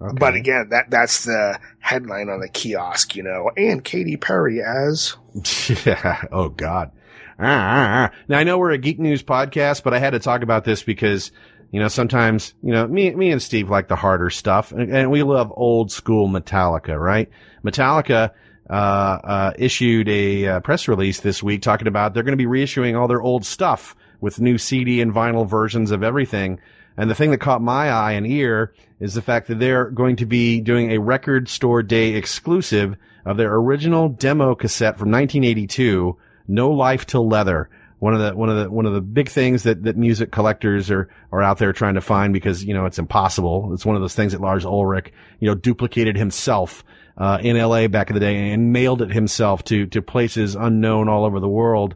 [0.00, 0.16] Okay.
[0.18, 5.16] But again, that, that's the headline on the kiosk, you know, and Katy Perry as.
[5.84, 6.22] yeah.
[6.30, 6.90] Oh God.
[7.38, 8.16] Ah, ah, ah.
[8.28, 10.82] Now I know we're a geek news podcast, but I had to talk about this
[10.82, 11.32] because,
[11.70, 15.10] you know, sometimes, you know, me, me and Steve like the harder stuff and, and
[15.10, 17.28] we love old school Metallica, right?
[17.64, 18.30] Metallica,
[18.70, 22.46] uh, uh, issued a uh, press release this week talking about they're going to be
[22.46, 26.58] reissuing all their old stuff with new CD and vinyl versions of everything.
[26.96, 30.16] And the thing that caught my eye and ear is the fact that they're going
[30.16, 36.16] to be doing a record store day exclusive of their original demo cassette from 1982,
[36.46, 37.68] No Life Till Leather.
[38.00, 40.90] One of the, one of the, one of the big things that, that music collectors
[40.90, 43.72] are, are out there trying to find because, you know, it's impossible.
[43.72, 46.84] It's one of those things that Lars Ulrich, you know, duplicated himself,
[47.16, 51.08] uh, in LA back in the day and mailed it himself to, to places unknown
[51.08, 51.94] all over the world.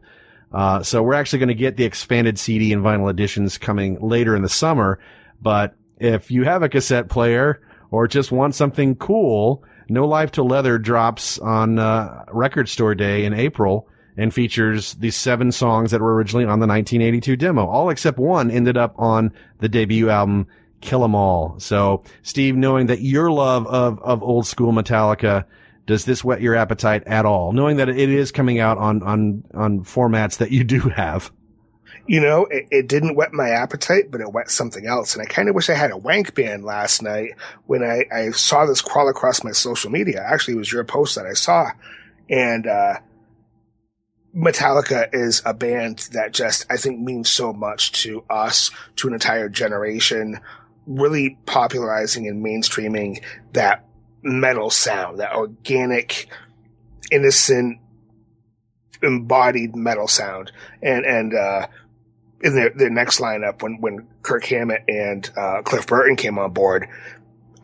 [0.52, 4.34] Uh, so we're actually going to get the expanded CD and vinyl editions coming later
[4.34, 4.98] in the summer.
[5.40, 10.46] But if you have a cassette player or just want something cool, No Life Till
[10.46, 13.87] Leather drops on uh, Record Store Day in April
[14.18, 17.66] and features the seven songs that were originally on the 1982 demo.
[17.66, 20.48] All except one ended up on the debut album
[20.80, 21.54] Kill 'Em All.
[21.58, 25.44] So, Steve, knowing that your love of, of old school Metallica
[25.86, 29.44] does this whet your appetite at all, knowing that it is coming out on on
[29.54, 31.30] on formats that you do have?
[32.06, 35.14] You know, it, it didn't whet my appetite, but it whet something else.
[35.14, 37.32] And I kind of wish I had a wank band last night
[37.66, 40.24] when I, I saw this crawl across my social media.
[40.26, 41.70] Actually, it was your post that I saw.
[42.30, 42.94] And, uh,
[44.38, 49.14] Metallica is a band that just, I think means so much to us, to an
[49.14, 50.38] entire generation,
[50.86, 53.22] really popularizing and mainstreaming
[53.54, 53.84] that
[54.22, 56.28] metal sound, that organic,
[57.10, 57.80] innocent,
[59.02, 60.52] embodied metal sound.
[60.82, 61.66] And, and, uh,
[62.40, 66.52] in their, their next lineup, when, when Kirk Hammett and, uh, Cliff Burton came on
[66.52, 66.86] board,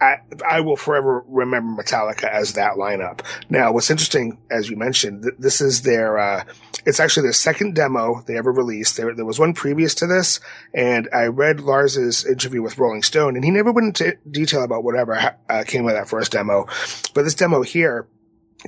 [0.05, 3.21] I, I will forever remember Metallica as that lineup.
[3.49, 6.45] Now, what's interesting, as you mentioned, th- this is their, uh,
[6.85, 8.97] it's actually their second demo they ever released.
[8.97, 10.41] There, there was one previous to this,
[10.75, 14.85] and I read Lars's interview with Rolling Stone, and he never went into detail about
[14.85, 16.67] whatever ha- uh, came with that first demo.
[17.15, 18.07] But this demo here,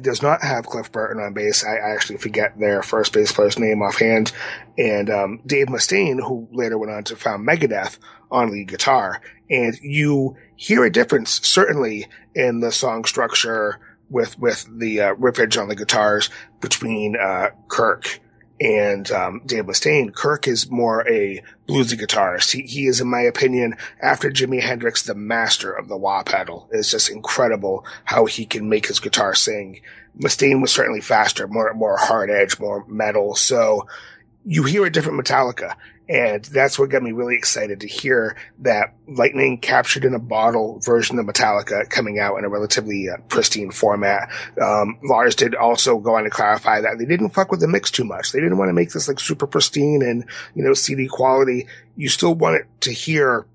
[0.02, 1.64] does not have Cliff Burton on bass.
[1.64, 4.32] I, actually forget their first bass player's name offhand.
[4.76, 7.98] And um, Dave Mustaine, who later went on to found Megadeth,
[8.30, 9.20] on lead guitar.
[9.48, 13.78] And you hear a difference, certainly, in the song structure
[14.08, 16.30] with with the uh, riffage on the guitars
[16.60, 18.20] between uh, Kirk
[18.60, 20.14] and um, Dave Mustaine.
[20.14, 22.52] Kirk is more a bluesy guitarist.
[22.52, 26.68] He, he is, in my opinion, after Jimi Hendrix, the master of the wah pedal.
[26.72, 29.80] It's just incredible how he can make his guitar sing.
[30.18, 33.34] Mustaine was certainly faster, more more hard edge, more metal.
[33.34, 33.86] So
[34.44, 35.74] you hear a different Metallica.
[36.08, 40.78] And that's what got me really excited to hear that Lightning captured in a bottle
[40.80, 44.30] version of Metallica coming out in a relatively uh, pristine format.
[44.60, 47.90] Um, Lars did also go on to clarify that they didn't fuck with the mix
[47.90, 48.32] too much.
[48.32, 51.66] They didn't want to make this like super pristine and, you know, CD quality.
[51.96, 53.46] You still want it to hear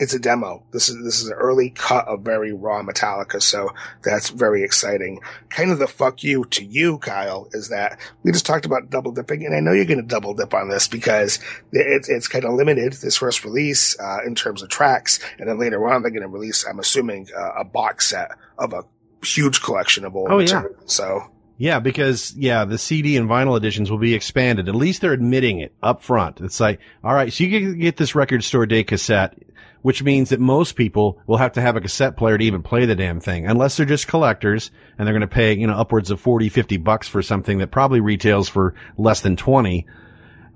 [0.00, 0.64] it's a demo.
[0.72, 3.68] This is this is an early cut of very raw Metallica, so
[4.02, 5.20] that's very exciting.
[5.50, 9.12] Kind of the fuck you to you, Kyle, is that we just talked about double
[9.12, 11.38] dipping, and I know you're going to double dip on this because
[11.70, 15.58] it's it's kind of limited this first release uh, in terms of tracks, and then
[15.58, 18.84] later on they're going to release, I'm assuming, uh, a box set of a
[19.22, 20.28] huge collection of old.
[20.30, 20.70] Oh material.
[20.72, 21.30] yeah, so.
[21.58, 24.66] Yeah, because yeah, the CD and vinyl editions will be expanded.
[24.66, 26.40] At least they're admitting it up front.
[26.40, 29.36] It's like, all right, so you can get this record store day cassette
[29.82, 32.84] which means that most people will have to have a cassette player to even play
[32.86, 36.10] the damn thing, unless they're just collectors and they're going to pay, you know, upwards
[36.10, 39.86] of 40, 50 bucks for something that probably retails for less than 20.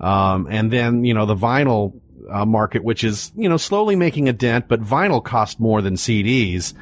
[0.01, 2.01] Um, and then, you know, the vinyl
[2.31, 5.95] uh, market, which is, you know, slowly making a dent, but vinyl cost more than
[5.95, 6.75] CDs.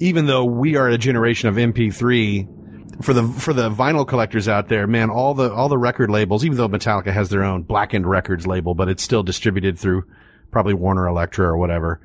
[0.00, 2.56] Even though we are a generation of MP3,
[3.02, 6.44] for the for the vinyl collectors out there, man, all the all the record labels,
[6.44, 10.04] even though Metallica has their own Blackened Records label, but it's still distributed through
[10.50, 12.00] probably Warner Elektra or whatever.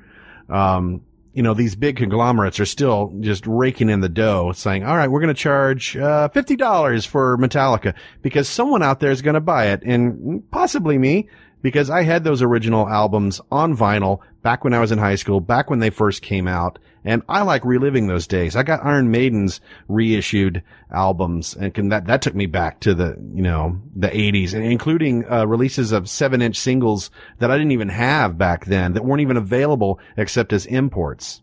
[0.48, 4.96] Um, you know, these big conglomerates are still just raking in the dough saying, all
[4.96, 9.34] right, we're going to charge, uh, $50 for Metallica because someone out there is going
[9.34, 11.28] to buy it and possibly me.
[11.64, 15.40] because I had those original albums on vinyl back when I was in high school,
[15.40, 16.78] back when they first came out.
[17.04, 18.56] And I like reliving those days.
[18.56, 23.16] I got Iron Maiden's reissued albums and can, that, that took me back to the,
[23.34, 27.72] you know, the eighties and including, uh, releases of seven inch singles that I didn't
[27.72, 31.42] even have back then that weren't even available except as imports.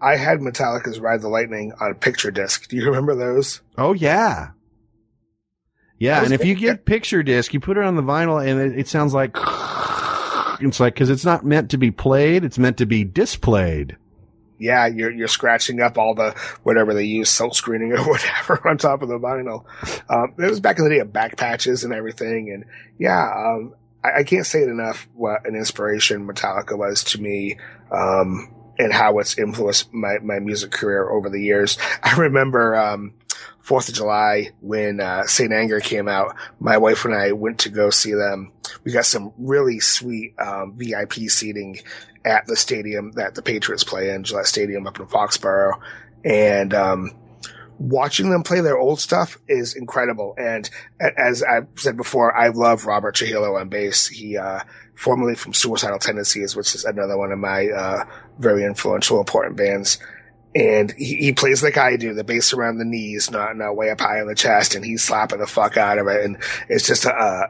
[0.00, 2.68] I had Metallica's Ride the Lightning on a picture disc.
[2.68, 3.60] Do you remember those?
[3.78, 4.50] Oh yeah.
[5.98, 6.24] Yeah.
[6.24, 8.88] And if you get picture disc, you put it on the vinyl and it, it
[8.88, 9.30] sounds like,
[10.60, 12.44] it's like, cause it's not meant to be played.
[12.44, 13.96] It's meant to be displayed
[14.64, 16.30] yeah, you're you're scratching up all the
[16.62, 19.64] whatever they use, silk screening or whatever on top of the vinyl.
[20.08, 22.64] Um, it was back in the day of back patches and everything, and
[22.98, 27.58] yeah, um, I, I, can't say it enough what an inspiration Metallica was to me,
[27.90, 31.78] um, and how it's influenced my my music career over the years.
[32.02, 32.74] I remember.
[32.74, 33.14] Um,
[33.60, 37.70] Fourth of July when uh, Saint Anger came out, my wife and I went to
[37.70, 38.52] go see them.
[38.84, 41.78] We got some really sweet um, VIP seating
[42.24, 45.80] at the stadium that the Patriots play in, Gillette Stadium up in Foxborough.
[46.24, 47.10] And, um,
[47.78, 50.34] watching them play their old stuff is incredible.
[50.38, 50.68] And
[51.00, 54.06] as I've said before, I love Robert Trujillo on bass.
[54.06, 54.60] He, uh,
[54.94, 58.04] formerly from Suicidal Tendencies, which is another one of my, uh,
[58.38, 59.98] very influential, important bands.
[60.54, 63.90] And he, he, plays like I do, the bass around the knees, not, not way
[63.90, 66.24] up high on the chest, and he's slapping the fuck out of it.
[66.24, 67.46] And it's just a, uh,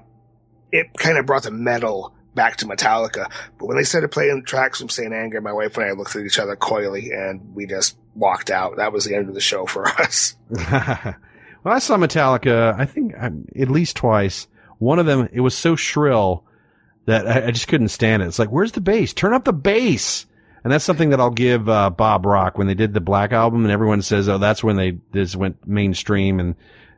[0.72, 3.30] it kind of brought the metal back to Metallica.
[3.58, 6.16] But when they started playing the tracks from Saint Anger, my wife and I looked
[6.16, 8.76] at each other coyly and we just walked out.
[8.76, 10.36] That was the end of the show for us.
[10.50, 11.14] well,
[11.64, 14.48] I saw Metallica, I think um, at least twice.
[14.78, 16.44] One of them, it was so shrill
[17.06, 18.26] that I, I just couldn't stand it.
[18.26, 19.12] It's like, where's the bass?
[19.12, 20.26] Turn up the bass.
[20.64, 23.64] And that's something that I'll give uh, Bob Rock when they did the Black album,
[23.64, 26.54] and everyone says, "Oh, that's when they this went mainstream." And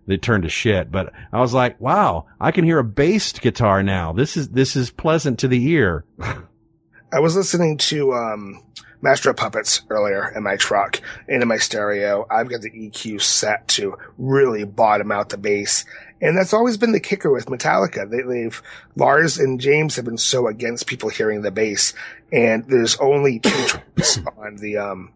[0.07, 0.91] they turned to shit.
[0.91, 4.13] But I was like, wow, I can hear a bass guitar now.
[4.13, 6.05] This is, this is pleasant to the ear.
[7.13, 8.63] I was listening to, um,
[9.03, 12.27] Master of Puppets earlier in my truck and in my stereo.
[12.31, 15.85] I've got the EQ set to really bottom out the bass.
[16.21, 18.11] And that's always been the kicker with Metallica.
[18.11, 18.63] They, have
[18.97, 21.93] Lars and James have been so against people hearing the bass.
[22.33, 25.13] And there's only two tracks on the, um,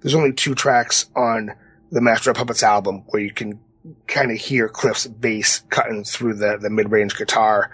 [0.00, 1.52] there's only two tracks on
[1.90, 3.60] the Master of Puppets album where you can
[4.06, 7.70] kind of hear Cliff's bass cutting through the, the mid-range guitar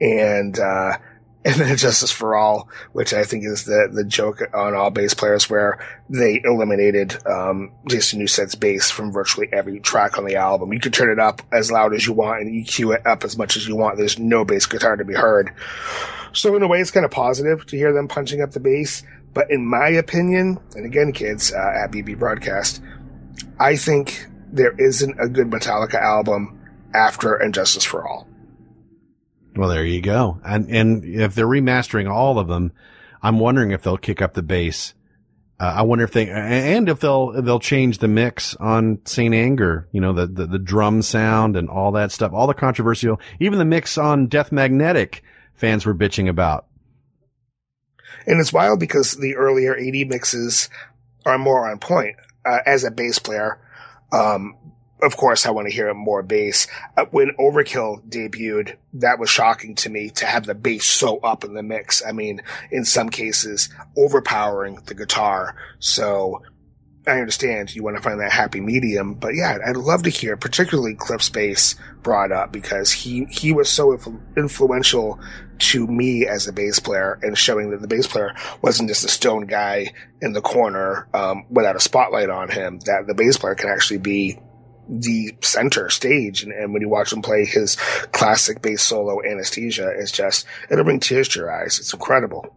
[0.00, 0.96] and, uh,
[1.44, 5.14] and then Justice for All, which I think is the, the joke on all bass
[5.14, 5.78] players where
[6.10, 10.72] they eliminated, um, Jason Newsted's bass from virtually every track on the album.
[10.72, 13.38] You can turn it up as loud as you want and EQ it up as
[13.38, 13.96] much as you want.
[13.96, 15.54] There's no bass guitar to be heard.
[16.32, 19.02] So in a way, it's kind of positive to hear them punching up the bass.
[19.32, 22.82] But in my opinion, and again, kids, uh, at BB Broadcast,
[23.60, 26.58] I think there isn't a good Metallica album
[26.94, 28.26] after And Justice for All.
[29.56, 30.40] Well, there you go.
[30.44, 32.72] And, and if they're remastering all of them,
[33.22, 34.94] I'm wondering if they'll kick up the bass.
[35.60, 39.88] Uh, I wonder if they, and if they'll, they'll change the mix on Saint Anger,
[39.90, 43.58] you know, the, the, the drum sound and all that stuff, all the controversial, even
[43.58, 45.24] the mix on Death Magnetic
[45.54, 46.66] fans were bitching about.
[48.26, 50.70] And it's wild because the earlier 80 mixes
[51.26, 52.16] are more on point.
[52.46, 53.60] Uh, as a bass player,
[54.12, 54.56] um,
[55.00, 56.66] of course, I want to hear more bass.
[56.96, 61.44] Uh, when Overkill debuted, that was shocking to me to have the bass so up
[61.44, 62.04] in the mix.
[62.04, 65.54] I mean, in some cases, overpowering the guitar.
[65.78, 66.42] So
[67.06, 70.36] I understand you want to find that happy medium, but yeah, I'd love to hear,
[70.36, 75.20] particularly Cliff's bass brought up because he, he was so influ- influential
[75.58, 79.08] to me as a bass player and showing that the bass player wasn't just a
[79.08, 83.54] stone guy in the corner, um, without a spotlight on him, that the bass player
[83.54, 84.38] can actually be
[84.88, 86.42] the center stage.
[86.42, 87.76] And, and when you watch him play his
[88.12, 91.78] classic bass solo anesthesia, it's just, it'll bring tears to your eyes.
[91.78, 92.54] It's incredible.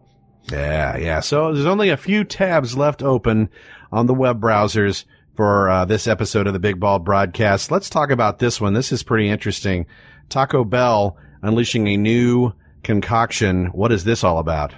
[0.50, 1.20] Yeah, yeah.
[1.20, 3.50] So there's only a few tabs left open
[3.92, 5.04] on the web browsers
[5.36, 7.70] for uh, this episode of the Big Bald Broadcast.
[7.70, 8.74] Let's talk about this one.
[8.74, 9.86] This is pretty interesting.
[10.28, 12.52] Taco Bell unleashing a new
[12.82, 13.66] concoction.
[13.66, 14.74] What is this all about?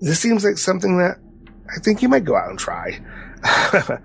[0.00, 1.18] This seems like something that
[1.74, 3.00] I think you might go out and try.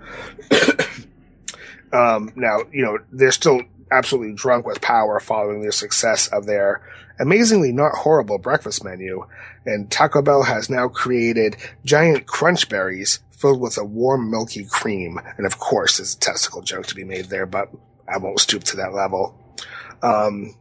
[1.92, 6.82] um, now, you know, they're still absolutely drunk with power following the success of their
[7.20, 9.26] amazingly not horrible breakfast menu.
[9.64, 15.18] And Taco Bell has now created giant crunch berries filled with a warm milky cream.
[15.36, 17.70] And of course, there's a testicle joke to be made there, but
[18.12, 19.38] I won't stoop to that level.
[20.02, 20.54] Um,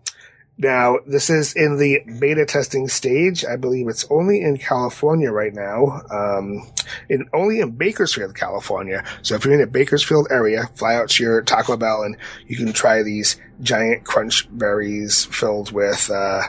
[0.58, 3.44] now, this is in the beta testing stage.
[3.44, 6.02] I believe it's only in California right now.
[6.12, 6.72] Um,
[7.10, 9.04] in only in Bakersfield, California.
[9.24, 12.56] So if you're in the Bakersfield area, fly out to your Taco Bell and you
[12.56, 16.44] can try these giant crunch berries filled with, uh,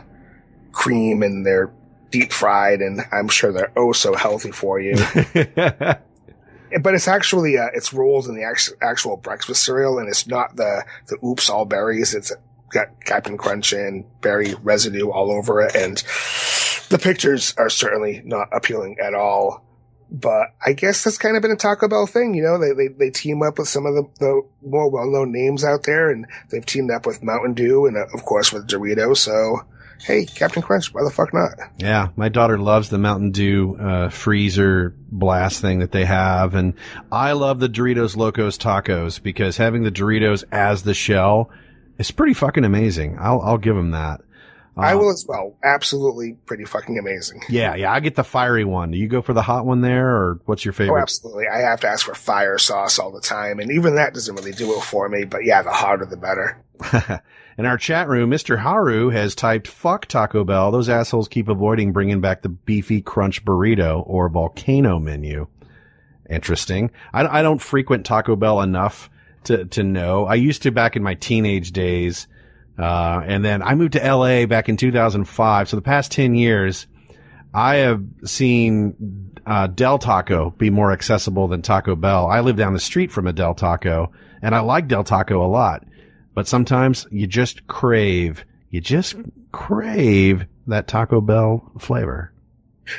[0.73, 1.73] cream and they're
[2.11, 4.97] deep fried and I'm sure they're oh so healthy for you.
[5.35, 10.57] but it's actually, uh, it's rolled in the actual, actual breakfast cereal and it's not
[10.57, 12.15] the, the oops all berries.
[12.15, 12.33] It's
[12.75, 15.75] got Captain Crunch and berry residue all over it.
[15.75, 15.97] And
[16.91, 19.65] the pictures are certainly not appealing at all.
[20.11, 22.59] But I guess that's kind of been a Taco Bell thing, you know.
[22.59, 25.85] They they, they team up with some of the, the more well known names out
[25.85, 29.17] there, and they've teamed up with Mountain Dew and uh, of course with Doritos.
[29.17, 29.63] So
[30.05, 31.53] hey, Captain Crunch, why the fuck not?
[31.79, 36.75] Yeah, my daughter loves the Mountain Dew uh, freezer blast thing that they have, and
[37.11, 41.51] I love the Doritos Locos Tacos because having the Doritos as the shell
[41.99, 43.19] is pretty fucking amazing.
[43.21, 44.21] I'll I'll give them that.
[44.77, 45.57] I uh, will as well.
[45.63, 47.43] Absolutely pretty fucking amazing.
[47.49, 47.93] Yeah, yeah.
[47.93, 48.91] I get the fiery one.
[48.91, 50.99] Do you go for the hot one there or what's your favorite?
[50.99, 51.47] Oh, absolutely.
[51.47, 53.61] I have to ask for fire sauce all the time.
[53.61, 55.25] And even that doesn't really do it for me.
[55.25, 56.61] But yeah, the hotter the better.
[57.57, 58.59] In our chat room, Mr.
[58.59, 60.73] Haru has typed, fuck Taco Bell.
[60.73, 65.47] Those assholes keep avoiding bringing back the beefy crunch burrito or volcano menu.
[66.29, 66.91] Interesting.
[67.13, 69.09] I, I don't frequent Taco Bell enough
[69.47, 70.27] to, to know.
[70.27, 72.27] I used to back in my teenage days.
[72.79, 75.69] Uh, and then I moved to LA back in 2005.
[75.69, 76.87] So the past 10 years,
[77.53, 82.27] I have seen, uh, Del Taco be more accessible than Taco Bell.
[82.27, 85.49] I live down the street from a Del Taco and I like Del Taco a
[85.49, 85.85] lot.
[86.35, 89.15] But sometimes you just crave, you just
[89.53, 92.34] crave that Taco Bell flavor.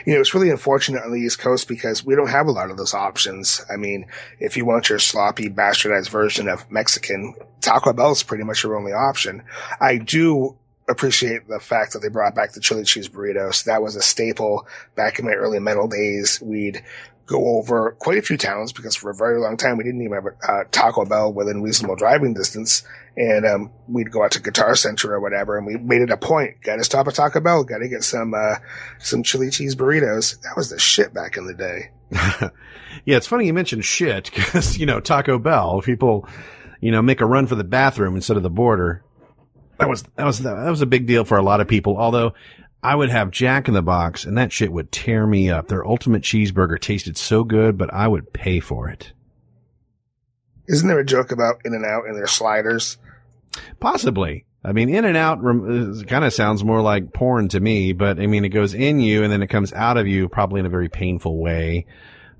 [0.06, 2.72] You know, it's really unfortunate on the East Coast because we don't have a lot
[2.72, 3.64] of those options.
[3.72, 4.08] I mean,
[4.40, 8.78] if you want your sloppy, bastardized version of Mexican, Taco Bell is pretty much your
[8.78, 9.44] only option.
[9.80, 10.58] I do
[10.88, 13.64] appreciate the fact that they brought back the chili cheese burritos.
[13.64, 16.42] That was a staple back in my early metal days.
[16.42, 16.84] We'd
[17.26, 20.14] go over quite a few towns because for a very long time we didn't even
[20.14, 22.84] have a uh, Taco Bell within reasonable driving distance.
[23.18, 26.18] And, um, we'd go out to Guitar Center or whatever and we made it a
[26.18, 26.62] point.
[26.62, 27.64] Got to stop at Taco Bell.
[27.64, 28.56] Got to get some, uh,
[29.00, 30.40] some chili cheese burritos.
[30.42, 31.92] That was the shit back in the day.
[33.06, 33.18] yeah.
[33.18, 36.28] It's funny you mentioned shit because, you know, Taco Bell, people,
[36.80, 39.04] you know, make a run for the bathroom instead of the border.
[39.80, 41.98] That was, that was, that was a big deal for a lot of people.
[41.98, 42.34] Although
[42.86, 45.70] I would have Jack in the Box and that shit would tear me up.
[45.70, 49.12] Their ultimate cheeseburger tasted so good, but I would pay for it.
[50.68, 53.00] Isn't there a joke about In and Out and their sliders?
[53.80, 54.46] Possibly.
[54.64, 58.20] I mean, In and Out uh, kind of sounds more like porn to me, but
[58.20, 60.68] I mean, it goes in you and then it comes out of you probably in
[60.68, 61.88] a very painful way.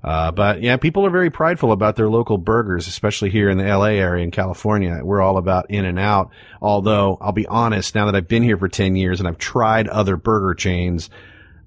[0.06, 3.64] Uh, but yeah, people are very prideful about their local burgers, especially here in the
[3.64, 5.00] LA area in California.
[5.02, 6.30] We're all about in and out.
[6.62, 9.88] Although I'll be honest, now that I've been here for 10 years and I've tried
[9.88, 11.10] other burger chains,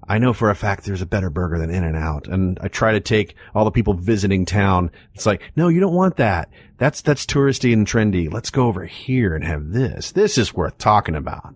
[0.08, 2.28] I know for a fact there's a better burger than In and Out.
[2.28, 4.90] And I try to take all the people visiting town.
[5.14, 6.48] It's like, no, you don't want that.
[6.78, 8.32] That's, that's touristy and trendy.
[8.32, 10.12] Let's go over here and have this.
[10.12, 11.54] This is worth talking about.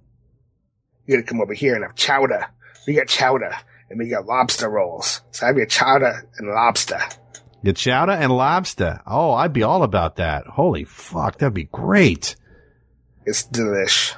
[1.06, 2.46] You gotta come over here and have chowder.
[2.86, 3.56] We got chowder
[3.90, 5.20] and we got lobster rolls.
[5.30, 7.00] So I have your chowder and lobster.
[7.62, 9.00] Your chowder and lobster.
[9.06, 10.46] Oh, I'd be all about that.
[10.46, 12.36] Holy fuck, that'd be great.
[13.24, 14.14] It's delish.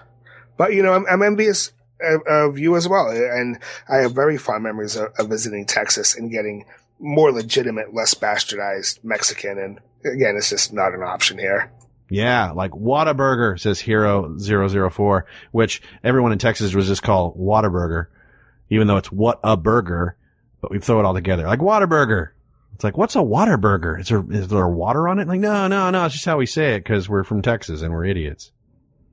[0.56, 3.58] But you know, I'm, I'm envious of, of, you as well, and
[3.88, 6.66] I have very fond memories of, of visiting Texas and getting
[6.98, 9.58] more legitimate, less bastardized Mexican.
[9.58, 11.70] And again, it's just not an option here.
[12.08, 18.06] Yeah, like Whataburger, says Hero004, which everyone in Texas was just called Whataburger
[18.70, 20.16] even though it's what a burger,
[20.60, 21.46] but we throw it all together.
[21.46, 22.30] Like Whataburger.
[22.74, 23.98] It's like, what's a Whataburger?
[23.98, 25.26] Is there, is there water on it?
[25.26, 26.04] Like, no, no, no.
[26.04, 28.52] It's just how we say it because we're from Texas and we're idiots.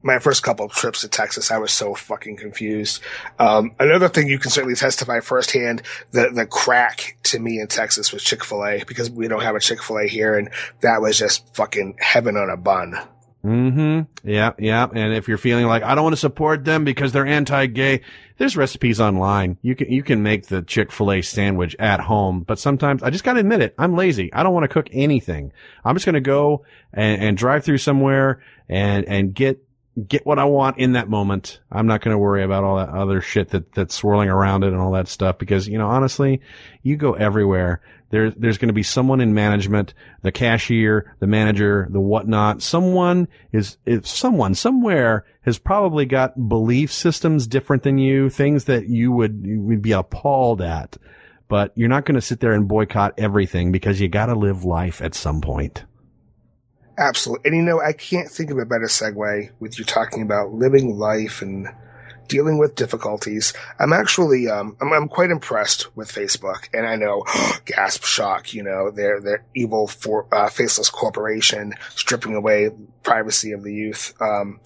[0.02, 3.02] My first couple of trips to Texas, I was so fucking confused.
[3.40, 5.82] Um, another thing you can certainly testify firsthand,
[6.12, 10.08] the, the crack to me in Texas was Chick-fil-A because we don't have a Chick-fil-A
[10.08, 10.50] here and
[10.82, 13.00] that was just fucking heaven on a bun.
[13.46, 14.30] Mm-hmm.
[14.30, 14.88] Yeah, yeah.
[14.94, 18.02] And if you're feeling like I don't want to support them because they're anti-gay,
[18.38, 19.58] there's recipes online.
[19.62, 23.34] You can you can make the Chick-fil-A sandwich at home, but sometimes I just got
[23.34, 24.32] to admit it, I'm lazy.
[24.32, 25.52] I don't want to cook anything.
[25.84, 29.62] I'm just to go and, and drive through somewhere and and get
[30.08, 31.60] get what I want in that moment.
[31.72, 34.74] I'm not going to worry about all that other shit that that's swirling around it
[34.74, 36.42] and all that stuff because you know honestly,
[36.82, 37.82] you go everywhere
[38.14, 42.62] there, there's going to be someone in management, the cashier, the manager, the whatnot.
[42.62, 48.88] Someone is, if someone somewhere has probably got belief systems different than you, things that
[48.88, 50.96] you would, you would be appalled at.
[51.48, 54.64] But you're not going to sit there and boycott everything because you got to live
[54.64, 55.84] life at some point.
[56.98, 57.50] Absolutely.
[57.50, 60.98] And you know, I can't think of a better segue with you talking about living
[60.98, 61.68] life and
[62.28, 63.54] dealing with difficulties.
[63.80, 67.26] I'm actually, um, I'm, I'm quite impressed with Facebook and I know,
[67.66, 72.70] gasp shock, you know, they're, they're evil for, uh, faceless corporation stripping away
[73.04, 74.14] privacy of the youth.
[74.22, 74.60] Um,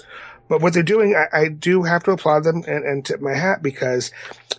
[0.49, 3.33] but what they're doing, I, I do have to applaud them and, and tip my
[3.33, 4.11] hat because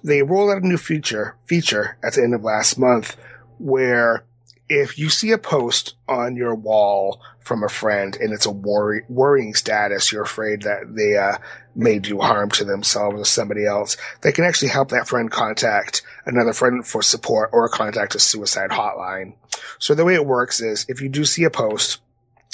[0.03, 3.17] they rolled out a new feature feature at the end of last month
[3.59, 4.25] where
[4.69, 9.03] if you see a post on your wall from a friend and it's a worry,
[9.09, 11.39] worrying status, you're afraid that they uh,
[11.75, 16.03] may do harm to themselves or somebody else, they can actually help that friend contact
[16.27, 19.33] another friend for support or contact a suicide hotline.
[19.79, 22.01] So the way it works is if you do see a post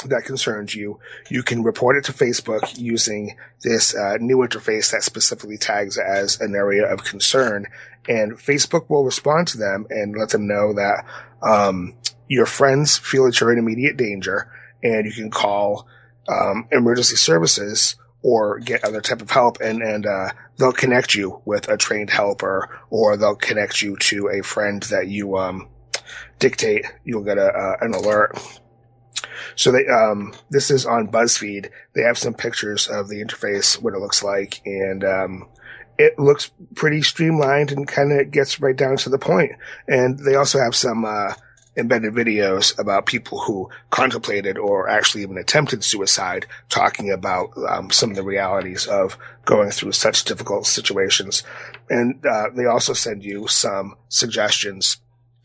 [0.06, 1.00] that concerns you,
[1.30, 6.40] you can report it to Facebook using this uh, new interface that specifically tags as
[6.40, 7.66] an area of concern.
[8.08, 11.04] And Facebook will respond to them and let them know that
[11.42, 11.94] um,
[12.29, 14.51] your friends feel that you're in immediate danger,
[14.83, 15.87] and you can call
[16.29, 21.43] um, emergency services or get other type of help, and and uh, they'll connect you
[21.45, 25.68] with a trained helper, or they'll connect you to a friend that you um,
[26.39, 26.87] dictate.
[27.05, 28.39] You'll get a, uh, an alert
[29.57, 31.70] so they, um, this is on BuzzFeed.
[31.95, 35.49] They have some pictures of the interface, what it looks like, and, um,
[35.97, 39.53] it looks pretty streamlined and kind of gets right down to the point.
[39.87, 41.35] And they also have some, uh,
[41.77, 48.11] embedded videos about people who contemplated or actually even attempted suicide, talking about um, some
[48.11, 51.43] of the realities of going through such difficult situations.
[51.91, 54.99] And uh, they also send you some suggestions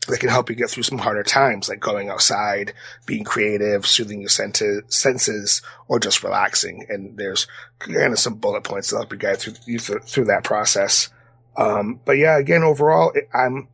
[0.08, 2.72] that can help you get through some harder times, like going outside,
[3.06, 6.86] being creative, soothing your senses, or just relaxing.
[6.88, 7.46] And there's
[7.78, 11.10] kind of some bullet points that help you guide through you through, through that process.
[11.56, 13.68] Um, but yeah, again, overall, I'm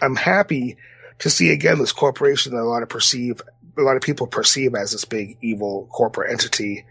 [0.00, 0.76] I'm happy
[1.18, 3.42] to see again this corporation that a lot of perceive
[3.78, 6.84] a lot of people perceive as this big evil corporate entity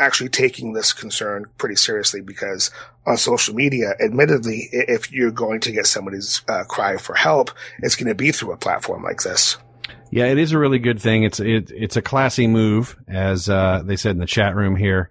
[0.00, 2.70] actually taking this concern pretty seriously because
[3.06, 7.96] on social media, admittedly, if you're going to get somebody's uh, cry for help, it's
[7.96, 9.56] going to be through a platform like this.
[10.10, 11.24] Yeah, it is a really good thing.
[11.24, 15.10] It's it, it's a classy move, as uh, they said in the chat room here,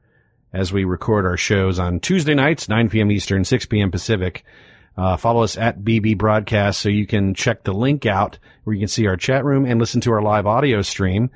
[0.53, 3.11] as we record our shows on Tuesday nights, 9 p.m.
[3.11, 3.91] Eastern, 6 p.m.
[3.91, 4.45] Pacific.
[4.97, 8.79] Uh, follow us at BB Broadcast so you can check the link out where you
[8.79, 11.29] can see our chat room and listen to our live audio stream.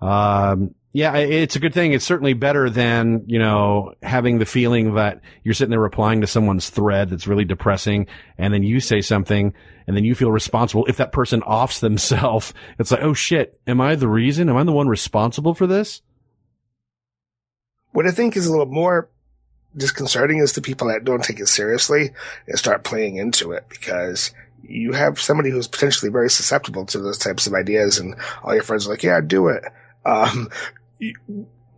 [0.00, 1.92] Um, yeah, it's a good thing.
[1.92, 6.28] It's certainly better than, you know, having the feeling that you're sitting there replying to
[6.28, 8.06] someone's thread that's really depressing
[8.38, 9.54] and then you say something
[9.88, 10.86] and then you feel responsible.
[10.86, 14.48] If that person offs themselves, it's like, oh shit, am I the reason?
[14.48, 16.00] Am I the one responsible for this?
[17.90, 19.10] What I think is a little more
[19.76, 22.10] disconcerting is the people that don't take it seriously
[22.46, 27.18] and start playing into it because you have somebody who's potentially very susceptible to those
[27.18, 29.64] types of ideas and all your friends are like, yeah, do it.
[30.04, 30.48] Um,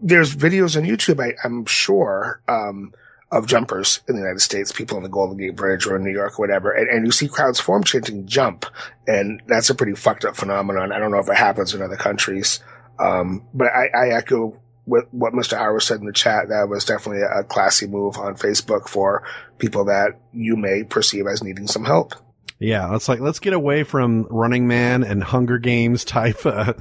[0.00, 2.92] there's videos on YouTube, I, am sure, um,
[3.32, 6.12] of jumpers in the United States, people on the Golden Gate Bridge or in New
[6.12, 8.66] York or whatever, and, and you see crowds form chanting jump,
[9.06, 10.92] and that's a pretty fucked up phenomenon.
[10.92, 12.60] I don't know if it happens in other countries,
[12.98, 15.56] um, but I, I echo what, what Mr.
[15.56, 16.48] Howard said in the chat.
[16.48, 19.22] That was definitely a, classy move on Facebook for
[19.58, 22.14] people that you may perceive as needing some help.
[22.58, 26.72] Yeah, it's like let's get away from Running Man and Hunger Games type uh,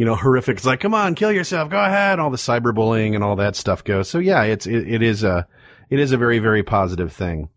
[0.00, 0.56] you know, horrific.
[0.56, 2.18] It's like, come on, kill yourself, go ahead.
[2.18, 4.08] All the cyberbullying and all that stuff goes.
[4.08, 5.46] So yeah, it's, it, it is a,
[5.90, 7.50] it is a very, very positive thing.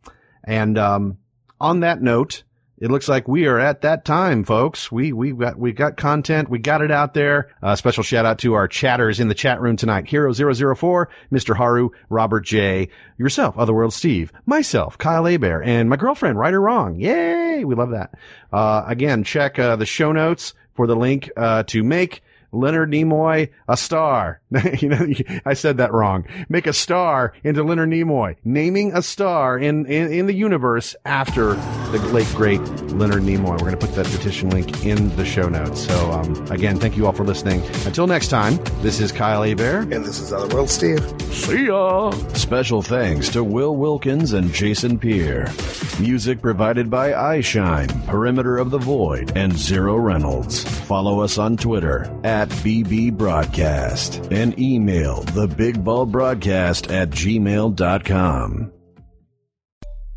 [0.44, 1.20] And, um,
[1.62, 2.44] on that note,
[2.84, 4.92] it looks like we are at that time, folks.
[4.92, 6.50] We we got we got content.
[6.50, 7.50] We got it out there.
[7.62, 11.56] Uh, special shout out to our chatters in the chat room tonight: Hero 004, Mr.
[11.56, 17.00] Haru, Robert J, yourself, Otherworld Steve, myself, Kyle Hebert, and my girlfriend, Right or Wrong.
[17.00, 17.64] Yay!
[17.64, 18.16] We love that.
[18.52, 22.22] Uh, again, check uh, the show notes for the link uh, to make
[22.54, 24.40] Leonard Nimoy a star.
[24.80, 25.06] you know,
[25.46, 26.26] I said that wrong.
[26.50, 31.56] Make a star into Leonard Nimoy, naming a star in, in, in the universe after
[31.92, 32.62] the late great
[32.94, 33.52] Leonard Nimoy.
[33.52, 35.86] We're going to put that petition link in the show notes.
[35.86, 37.62] So, um, again, thank you all for listening.
[37.86, 39.92] Until next time, this is Kyle Hebert.
[39.92, 41.04] And this is Otherworld Steve.
[41.32, 42.12] See ya.
[42.34, 45.48] Special thanks to Will Wilkins and Jason Peer.
[46.00, 50.64] Music provided by iShine, Perimeter of the Void, and Zero Reynolds.
[50.64, 58.73] Follow us on Twitter at BB Broadcast and email the Big Bald Broadcast at gmail.com.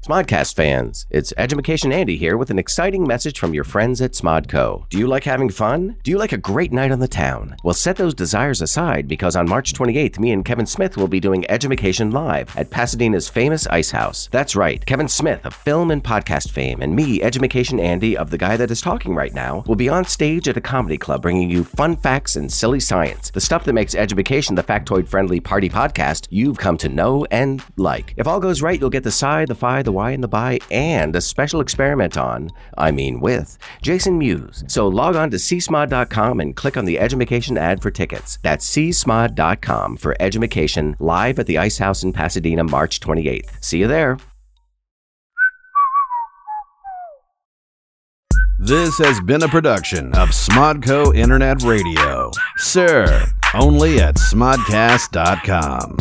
[0.06, 4.88] Smodcast fans, it's Edumacation Andy here with an exciting message from your friends at Smodco.
[4.88, 5.96] Do you like having fun?
[6.04, 7.56] Do you like a great night on the town?
[7.64, 11.18] Well, set those desires aside because on March 28th, me and Kevin Smith will be
[11.18, 14.28] doing Edumacation Live at Pasadena's famous Ice House.
[14.30, 18.38] That's right, Kevin Smith of film and podcast fame, and me, Edumacation Andy of The
[18.38, 21.50] Guy That Is Talking Right Now, will be on stage at a comedy club bringing
[21.50, 25.68] you fun facts and silly science, the stuff that makes Edumacation the factoid friendly party
[25.68, 28.14] podcast you've come to know and like.
[28.16, 30.58] If all goes right, you'll get the side, the fi, the DIY in the Buy
[30.70, 34.64] and a special experiment on, I mean with, Jason Mewes.
[34.68, 38.38] So log on to csmod.com and click on the Edumacation ad for tickets.
[38.42, 43.50] That's csmod.com for Edumacation live at the Ice House in Pasadena March 28th.
[43.60, 44.18] See you there.
[48.58, 52.30] This has been a production of Smodco Internet Radio.
[52.56, 55.98] Sir, only at smodcast.com.